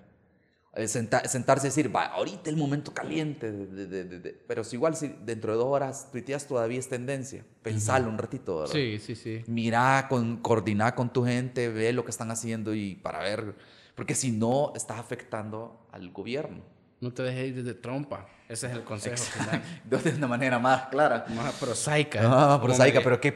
[0.73, 4.31] Eh, senta- sentarse y decir, va, ahorita el momento caliente, de- de- de- de- de-".
[4.47, 8.59] pero si igual si dentro de dos horas tuiteas todavía es tendencia, pensalo un ratito,
[8.59, 8.73] ¿verdad?
[8.73, 9.43] Sí, sí, sí.
[9.47, 13.53] Mira, con, coordina con tu gente, ve lo que están haciendo y para ver,
[13.95, 16.61] porque si no, estás afectando al gobierno.
[17.01, 18.27] No te dejes ir de trompa.
[18.47, 19.61] Ese es el consejo final.
[19.83, 21.25] De una manera más clara.
[21.35, 22.19] Más prosaica.
[22.23, 23.33] Ah, Como prosaica, pero qué,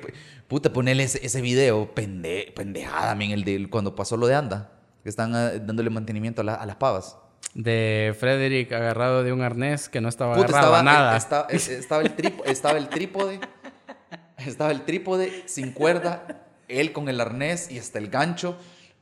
[0.48, 4.72] puta, ponele ese, ese video, pende, pendejada, men, el de cuando pasó lo de Anda,
[5.04, 7.18] que están ah, dándole mantenimiento a, la- a las pavas.
[7.54, 11.18] De Frederick agarrado de un arnés que no estaba Puta, agarrado estaba, a nada.
[11.18, 13.40] estaba, estaba el tripo- estaba el trípode,
[14.38, 18.58] estaba el trípode sin cuerda, él con el arnés y hasta el gancho.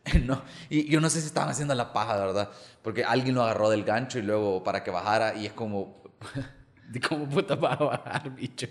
[0.25, 2.49] No, y yo no sé si estaban haciendo la paja, de verdad,
[2.81, 6.03] porque alguien lo agarró del gancho y luego para que bajara y es como...
[6.89, 8.67] ¿De ¿Cómo puta va a bajar, bicho?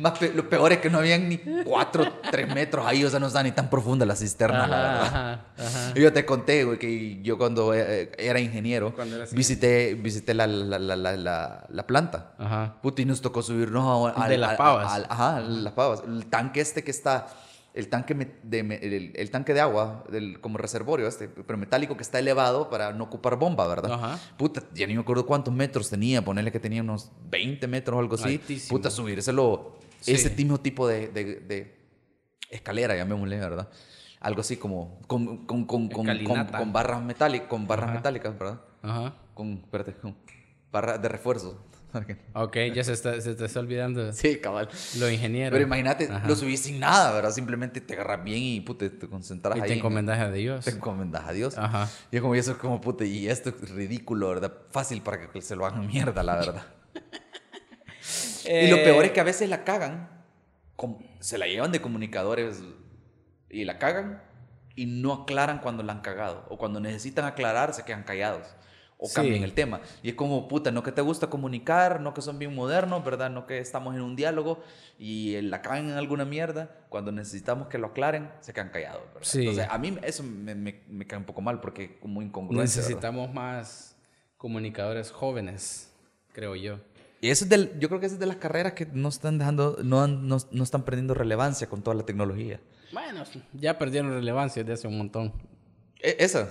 [0.00, 3.20] Más pe- lo peor es que no habían ni cuatro, tres metros ahí, o sea,
[3.20, 5.02] no está ni tan profunda la cisterna, la verdad.
[5.02, 5.94] Ajá, ajá.
[5.94, 8.94] Yo te conté, güey, que yo cuando eh, era ingeniero,
[9.32, 12.32] visité, visité la, la, la, la, la- la planta.
[12.38, 12.76] Ajá.
[12.82, 14.92] Puta, y nos tocó subirnos a, De las pavas.
[14.92, 16.02] al- ajá, las pavas.
[16.06, 17.26] El tanque este que está,
[17.74, 21.56] el tanque, me- de, me- el, el tanque de agua, del, como reservorio este, pero
[21.58, 23.92] metálico que está elevado para no ocupar bomba, ¿verdad?
[23.92, 24.18] Ajá.
[24.36, 28.00] Puta, ya ni me acuerdo cuántos metros tenía, ponerle que tenía unos 20 metros o
[28.00, 28.34] algo así.
[28.34, 28.76] Altísimo.
[28.76, 30.12] Puta, subírselo, Sí.
[30.12, 31.76] ese mismo tipo de, de, de
[32.50, 33.68] escalera, llamémosle, ¿verdad?
[34.20, 36.06] Algo así como con, con, con, con,
[36.50, 37.94] con, barras metálicas, con barras Ajá.
[37.94, 38.60] metálicas, ¿verdad?
[38.82, 39.14] Ajá.
[39.34, 40.16] Con, espérate, con
[40.70, 41.64] barras de refuerzo.
[42.34, 44.68] Ok, ya se, está, se te está olvidando Sí, cabal.
[45.00, 45.50] lo ingeniero.
[45.52, 46.24] Pero imagínate, Ajá.
[46.28, 47.32] lo subís sin nada, ¿verdad?
[47.32, 49.66] Simplemente te agarras bien y puta, te concentras Y ahí.
[49.66, 50.64] te en- encomendas a Dios.
[50.64, 51.58] Te encomendas a Dios.
[51.58, 51.88] Ajá.
[52.12, 54.52] Y es como, y eso es como, puta, y esto es ridículo, ¿verdad?
[54.70, 56.62] Fácil para que se lo hagan mierda, la verdad.
[58.44, 60.08] Y lo Eh, peor es que a veces la cagan,
[61.20, 62.62] se la llevan de comunicadores
[63.48, 64.22] y la cagan
[64.76, 66.46] y no aclaran cuando la han cagado.
[66.48, 68.46] O cuando necesitan aclarar, se quedan callados.
[69.02, 69.14] O Sí.
[69.14, 69.80] cambian el tema.
[70.02, 73.30] Y es como, puta, no que te gusta comunicar, no que son bien modernos, ¿verdad?
[73.30, 74.62] No que estamos en un diálogo
[74.98, 76.70] y eh, la cagan en alguna mierda.
[76.90, 79.20] Cuando necesitamos que lo aclaren, se quedan callados, ¿verdad?
[79.22, 79.38] Sí.
[79.40, 82.56] Entonces, a mí eso me, me, me cae un poco mal porque es como incongruente.
[82.62, 82.76] ¿verdad?
[82.76, 83.96] Necesitamos más
[84.36, 85.90] comunicadores jóvenes,
[86.32, 86.78] creo yo.
[87.20, 89.38] Y eso es del, yo creo que esa es de las carreras que no están
[89.38, 92.60] dejando, no, han- no, no están perdiendo relevancia con toda la tecnología.
[92.92, 95.32] Bueno, ya perdieron relevancia desde hace un montón.
[96.00, 96.48] E- esa.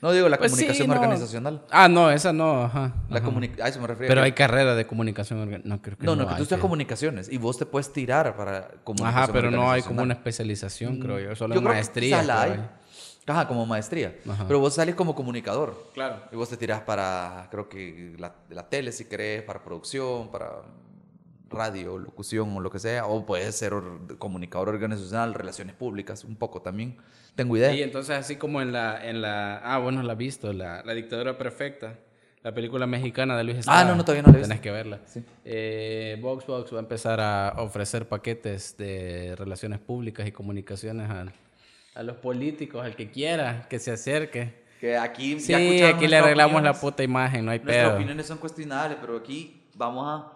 [0.00, 0.94] No digo la Pues sí, comunicación no.
[0.94, 1.64] organizacional.
[1.70, 2.92] Ah, no, esa no, ajá.
[3.08, 3.28] La ajá.
[3.62, 4.08] a eso me refiero.
[4.10, 5.78] Pero hay carrera de comunicación organizacional.
[5.78, 6.22] No, creo que no, no.
[6.24, 6.60] no, que tú sí.
[6.60, 10.98] comunicaciones y vos te puedes tirar para comunicación Ajá, pero no hay como una especialización,
[10.98, 11.34] creo yo.
[11.36, 12.22] Solo Yo en creo que maestría.
[12.22, 12.68] la hay.
[13.26, 14.16] Ajá, como maestría.
[14.28, 14.44] Ajá.
[14.46, 15.90] Pero vos sales como comunicador.
[15.94, 16.16] Claro.
[16.30, 20.62] Y vos te tiras para, creo que la, la tele si querés, para producción, para
[21.50, 23.06] radio, locución o lo que sea.
[23.06, 26.96] O puedes ser or- comunicador organizacional, relaciones públicas, un poco también.
[27.34, 27.72] Tengo idea.
[27.74, 30.92] Y entonces así como en la, en la, ah, bueno, la has visto, la, la
[30.94, 31.98] dictadura perfecta,
[32.42, 33.80] la película mexicana de Luis Estrada.
[33.80, 34.62] Ah, no, no, todavía no la he Tenés visto.
[34.62, 35.00] que verla.
[35.06, 35.24] Sí.
[35.44, 41.24] Eh, Voxbox va a empezar a ofrecer paquetes de relaciones públicas y comunicaciones a,
[41.94, 44.64] a los políticos, al que quiera que se acerque.
[44.80, 46.78] Que aquí Sí, ya aquí le arreglamos la opiniones.
[46.80, 47.94] puta imagen, no hay Nuestras pedo.
[47.96, 50.32] opiniones son cuestionables, pero aquí vamos a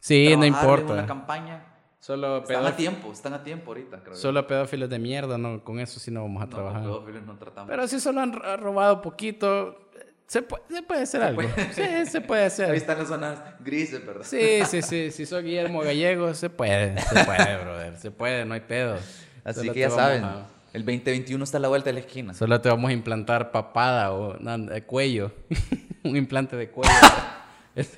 [0.00, 0.92] Sí, no importa.
[0.92, 1.66] una campaña.
[1.98, 4.16] Solo, Están a tiempo, están a tiempo ahorita, creo.
[4.16, 6.80] solo pedófilos de mierda, no, con eso sí no vamos a No, trabajar.
[6.82, 7.68] con pedófilos no tratamos.
[7.70, 9.90] Pero si solo han ro- robado poquito,
[10.26, 11.42] se puede, se puede hacer algo.
[11.72, 12.74] Sí, se puede Ahí hacer.
[12.74, 14.22] están las zonas grises, ¿verdad?
[14.24, 15.10] Sí, sí, sí.
[15.10, 16.98] Si soy Guillermo Gallego, se puede.
[17.02, 17.96] Se puede, brother.
[17.98, 18.96] Se puede, no hay pedo.
[19.44, 22.34] Así Solo que ya saben, a- el 2021 está a la vuelta de la esquina.
[22.34, 25.32] Solo te vamos a implantar papada o no, cuello.
[26.04, 26.92] Un implante de cuello.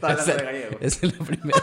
[0.03, 0.79] Hablando es, de Gallego.
[0.81, 1.59] esa es la primera.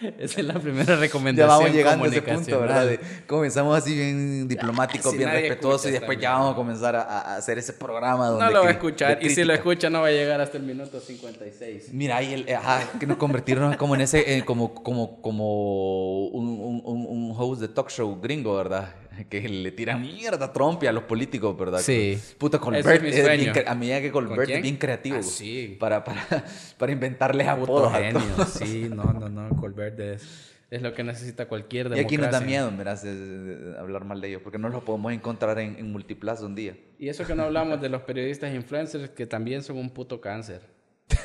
[0.18, 1.48] Esa es la primera recomendación.
[1.48, 2.60] Ya vamos llegando a ese punto.
[2.60, 2.86] ¿verdad?
[2.86, 6.96] De- comenzamos así bien diplomáticos, Si bien nadie respetuosos y después ya vamos a comenzar
[6.96, 8.44] a, a hacer ese programa donde...
[8.44, 9.18] No lo va a escuchar.
[9.22, 11.92] Y si lo escucha, no va a llegar hasta el minuto 56.
[11.92, 16.48] Mira, ahí el, ajá, que nos convertirnos como en ese, eh, como, como, como un,
[16.84, 18.94] un, un- host de talk show gringo, ¿verdad?
[19.30, 21.80] Que le tiran mierda a Trump y a los políticos, ¿verdad?
[21.80, 22.18] Sí.
[22.36, 25.16] Puta, Colbert es es bien a medida que ¿Con Colbert es bien creativo.
[25.18, 25.74] Ah, sí.
[25.80, 26.44] Para, para,
[26.76, 28.20] para inventarles apodos a genio.
[28.36, 28.48] todos.
[28.50, 29.48] Sí, no, no, no.
[29.56, 32.06] Colbert es, es lo que necesita cualquier Y democracia.
[32.06, 35.12] aquí nos da miedo, de- de- de hablar mal de ellos, porque no los podemos
[35.12, 36.76] encontrar en, en Multiplaza un día.
[36.98, 40.62] Y eso que no hablamos de los periodistas influencers, que también son un puto cáncer.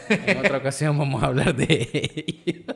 [0.10, 1.90] En otra ocasión vamos a hablar de
[2.46, 2.76] ellos.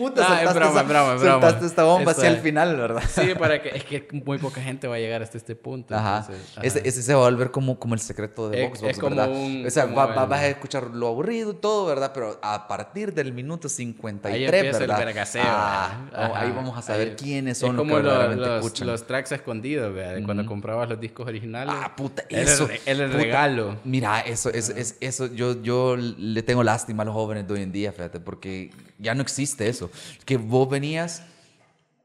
[0.00, 3.02] Puta, Ah, es broma, esa- es broma, soltaste esta bomba hacia el final, ¿verdad?
[3.08, 5.94] Sí, para que, es que muy poca gente va a llegar hasta este punto.
[5.94, 6.20] Ajá.
[6.20, 6.66] entonces, ajá.
[6.66, 9.30] Ese, ese se va a volver como, como el secreto de Es- es como ¿verdad?
[9.30, 12.12] un- o sea, como va- va- el- vas a escuchar lo aburrido y todo, ¿verdad?
[12.14, 15.02] Pero a partir del minuto 53, Ahí ¿verdad?
[15.02, 15.40] el.
[15.42, 18.02] Ah, ahí vamos a saber Ahí- quiénes son es los que como
[18.36, 18.86] los, escuchan.
[18.86, 20.14] los tracks escondidos, ¿verdad?
[20.14, 21.74] De Cuando comprabas los discos originales.
[21.76, 22.68] Ah, puta, eso.
[22.86, 23.76] era el regalo.
[23.84, 27.62] Mira, eso, eso, es, eso yo, yo le tengo lástima a los jóvenes de hoy
[27.62, 29.89] en día, fíjate, porque ya no existe eso.
[30.24, 31.22] Que vos venías,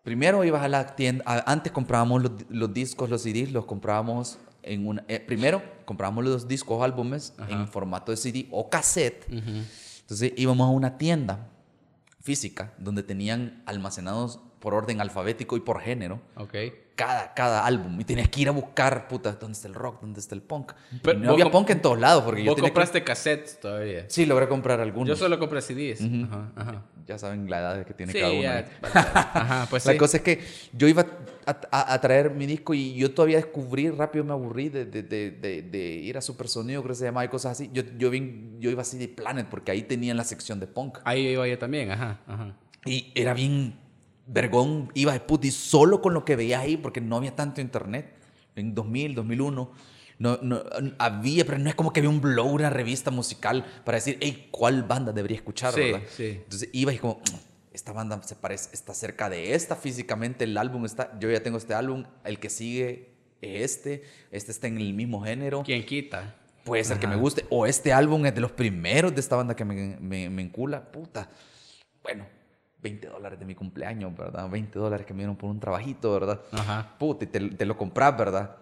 [0.04, 4.88] primero ibas a la tienda, antes comprábamos los, los discos, los CDs, los comprábamos en
[4.88, 9.26] una, eh, primero comprábamos los discos o álbumes en formato de CD o cassette.
[9.30, 11.50] Entonces íbamos a una tienda
[12.22, 16.56] física donde tenían almacenados por orden alfabético y por género Ok.
[16.96, 20.00] Cada, cada álbum y tenías que ir a buscar, puta, ¿dónde está el rock?
[20.02, 20.72] ¿Dónde está el punk?
[20.94, 23.60] Y Pero no había punk en todos lados porque yo Vos tenía que- compraste cassettes
[23.60, 24.06] todavía.
[24.08, 25.10] Sí, logré comprar algunos.
[25.10, 26.02] Yo solo compré CDs.
[26.02, 26.86] Ajá, ajá.
[27.06, 28.42] Ya saben la edad que tiene Sí, cada uno.
[28.42, 28.66] ya.
[28.84, 29.98] Ajá, pues la sí.
[29.98, 30.40] cosa es que
[30.74, 31.06] yo iba
[31.46, 35.04] a, a- a traer mi disco y yo todavía descubrí, rápido me aburrí de, de,
[35.04, 35.32] de,
[35.62, 37.70] de- ir a Supersonido, creo que se llamaba, y cosas así.
[37.74, 40.98] Yo, yo, yo iba así de Planet porque ahí tenían la sección de punk.
[41.04, 42.56] Ahí iba yo también, ajá, ajá.
[42.86, 43.76] Y era bien
[44.28, 48.14] vergón, iba de puti solo con lo que veía ahí, porque no había tanto internet.
[48.56, 49.72] En 2000, 2001,
[50.18, 50.64] no, no,
[50.98, 54.48] había, pero no es como que había un blog, una revista musical para decir, hey,
[54.52, 55.74] ¿cuál banda debería escuchar?
[55.74, 56.02] Sí, ¿verdad?
[56.10, 56.40] sí.
[56.44, 57.20] Entonces iba y como,
[57.74, 61.58] esta banda se parece, está cerca de esta físicamente, el álbum está, yo ya tengo
[61.58, 63.10] este álbum, el que sigue
[63.42, 65.64] es este, este está en el mismo género.
[65.64, 66.36] ¿Quién quita?
[66.64, 67.46] Puede ser que me guste.
[67.50, 70.92] O este álbum es de los primeros de esta banda que me, me, me encula.
[70.92, 71.30] Puta.
[72.02, 72.26] Bueno,
[72.86, 74.48] 20 dólares de mi cumpleaños, ¿verdad?
[74.48, 76.40] 20 dólares que me dieron por un trabajito, ¿verdad?
[76.52, 76.94] Ajá.
[77.00, 78.58] Puta, y te, te lo compras, ¿verdad?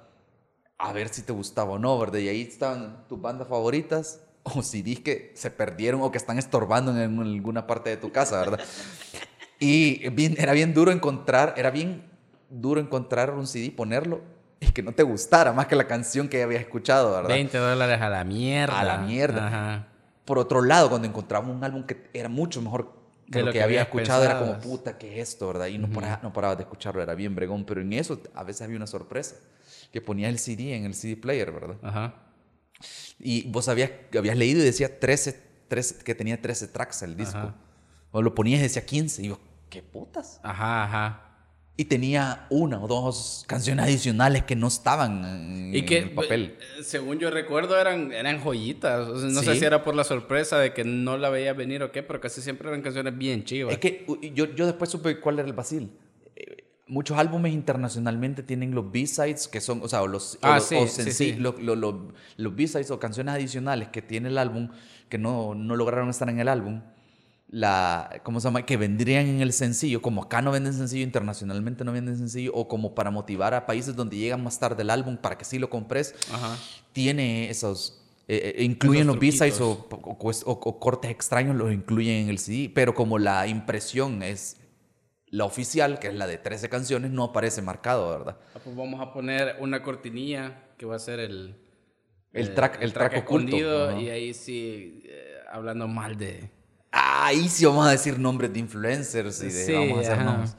[0.78, 2.20] A ver si te gustaba o no, ¿verdad?
[2.20, 4.22] Y ahí estaban tus bandas favoritas.
[4.46, 8.40] O CDs que se perdieron o que están estorbando en alguna parte de tu casa,
[8.40, 8.60] ¿verdad?
[9.60, 12.04] Y bien, era bien duro encontrar, era bien
[12.50, 14.20] duro encontrar un CD, ponerlo
[14.60, 17.30] y que no te gustara más que la canción que ya habías escuchado, ¿verdad?
[17.30, 18.78] 20 dólares a la mierda.
[18.78, 19.48] A la mierda.
[19.48, 19.88] Ajá.
[20.26, 23.60] Por otro lado, cuando encontramos un álbum que era mucho mejor De lo, lo que,
[23.60, 25.68] que había escuchado, era como, puta, ¿qué es esto, verdad?
[25.68, 28.62] Y no, paraba, no parabas de escucharlo, era bien bregón, pero en eso a veces
[28.64, 29.36] había una sorpresa,
[29.92, 31.78] que ponía el CD en el CD player, ¿verdad?
[31.82, 32.16] Ajá.
[33.20, 37.38] Y vos habías, habías leído y decía 13, 13, que tenía 13 tracks el disco.
[37.38, 37.56] Ajá.
[38.12, 40.40] O lo ponías y decía 15, y yo, ¿qué putas?
[40.44, 41.33] Ajá, ajá.
[41.76, 46.12] Y tenía una o dos canciones adicionales que no estaban en, Y que, en el
[46.12, 46.56] papel.
[46.80, 49.08] eh, según yo recuerdo, eran, eran joyitas.
[49.08, 51.82] O sea, no sé si era por la sorpresa de que no la veía venir
[51.82, 53.74] o qué, pero casi siempre eran canciones bien chivas.
[53.74, 54.06] Es que
[54.36, 55.90] yo, yo después supe cuál era el vacil.
[56.36, 60.64] Eh, Muchos álbumes internacionalmente tienen los B-sides, que son, o sea, o los, o los-
[60.66, 61.34] sí, o sí, senci- sí.
[61.34, 64.70] lo- lo- lo- los B-sides o canciones adicionales que tiene el álbum,
[65.10, 66.82] que no, no lograron estar en el álbum,
[67.56, 68.66] la, ¿cómo se llama?
[68.66, 72.68] Que vendrían en el sencillo, como acá no venden sencillo, internacionalmente no venden sencillo, o
[72.68, 75.70] como para motivar a países donde llegan más tarde el álbum para que sí lo
[75.70, 76.58] compres, Ajá.
[76.94, 78.02] tiene esos...
[78.28, 82.40] eh, eh, incluyen los B-sides o, o- o- o cortes extraños, los incluyen en el
[82.40, 84.58] CD, pero como la impresión es
[85.28, 88.38] la oficial, que es la de 13 canciones, no aparece marcado, ¿verdad?
[88.56, 91.56] Ah, pues vamos a poner una cortinilla que va a ser el...
[92.34, 93.46] El eh, track- el track oculto.
[93.58, 94.00] escondido, Ajá.
[94.02, 96.50] Y ahí sí, eh, hablando mal de...
[96.96, 100.56] Ahí sí vamos a decir nombres de influencers y de, vamos a hacer nombres.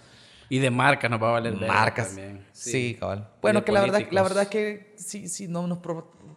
[0.49, 2.09] Y de marcas nos va a valer marcas.
[2.09, 2.45] también.
[2.53, 3.29] Sí, cabal.
[3.35, 4.29] Y Bueno, que la verdad, la políticos.
[4.29, 5.79] verdad es que sí, sí, no nos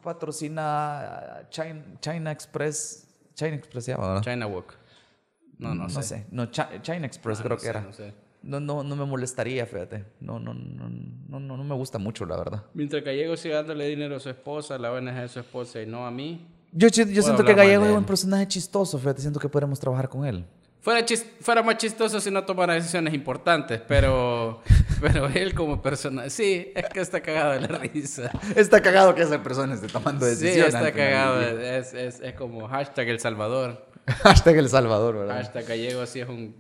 [0.04, 3.08] patrocina China, China Express.
[3.34, 4.22] China Express se llama, ¿verdad?
[4.24, 4.76] China Walk.
[5.58, 6.26] No, no, No sé.
[6.32, 7.82] No, Chi- China Express Ah, creo no que sé, era.
[7.82, 8.14] no sé.
[8.44, 10.06] No, no, no me molestaría, fíjate.
[10.20, 12.64] No, no, no, no, no, no me gusta mucho, la verdad.
[12.76, 16.06] Mientras Gallego siga dándole dinero a su esposa, la ONG de su esposa y no
[16.06, 16.48] a mí.
[16.72, 19.22] Yo, yo, yo siento que Gallego es un personaje chistoso, fíjate.
[19.22, 20.46] Siento que podemos trabajar con él.
[20.82, 24.62] Fuera, chis- fuera más chistoso si no tomara decisiones importantes, pero,
[25.02, 28.32] pero él como persona, sí, es que está cagado de la risa.
[28.56, 30.74] Está cagado que esa persona esté tomando Sí, decisiones.
[30.76, 33.86] está final del cagado, es, es, es como hashtag El Salvador.
[34.24, 35.40] Hashtag El Salvador, ¿verdad?
[35.40, 36.56] Hasta gallego sí es un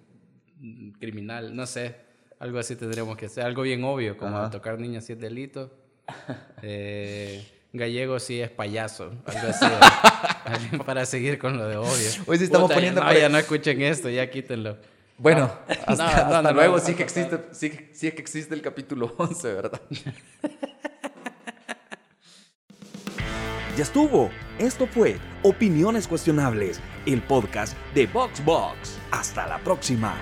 [1.00, 1.96] criminal, no sé.
[2.40, 3.46] Algo así tendríamos que hacer.
[3.46, 4.50] Algo bien obvio, como Ajá.
[4.50, 5.72] tocar niñas sí es delito.
[6.64, 9.11] Eh, gallego sí es payaso.
[9.26, 9.65] Algo así.
[10.85, 12.10] Para seguir con lo de obvio.
[12.26, 14.77] Hoy sí estamos Puta, poniendo No, pre- ya no escuchen esto, ya quítenlo.
[15.18, 15.73] Bueno, No.
[15.88, 16.77] hasta, No, no, hasta no, luego.
[16.77, 17.07] no, sí, no, que no.
[17.10, 19.81] existe, sí, que- sí que existe el capítulo 11, ¿verdad?
[23.76, 24.31] Ya estuvo.
[24.57, 28.98] Esto fue Opiniones Cuestionables, el podcast de VoxBox.
[29.11, 30.15] Hasta la próxima.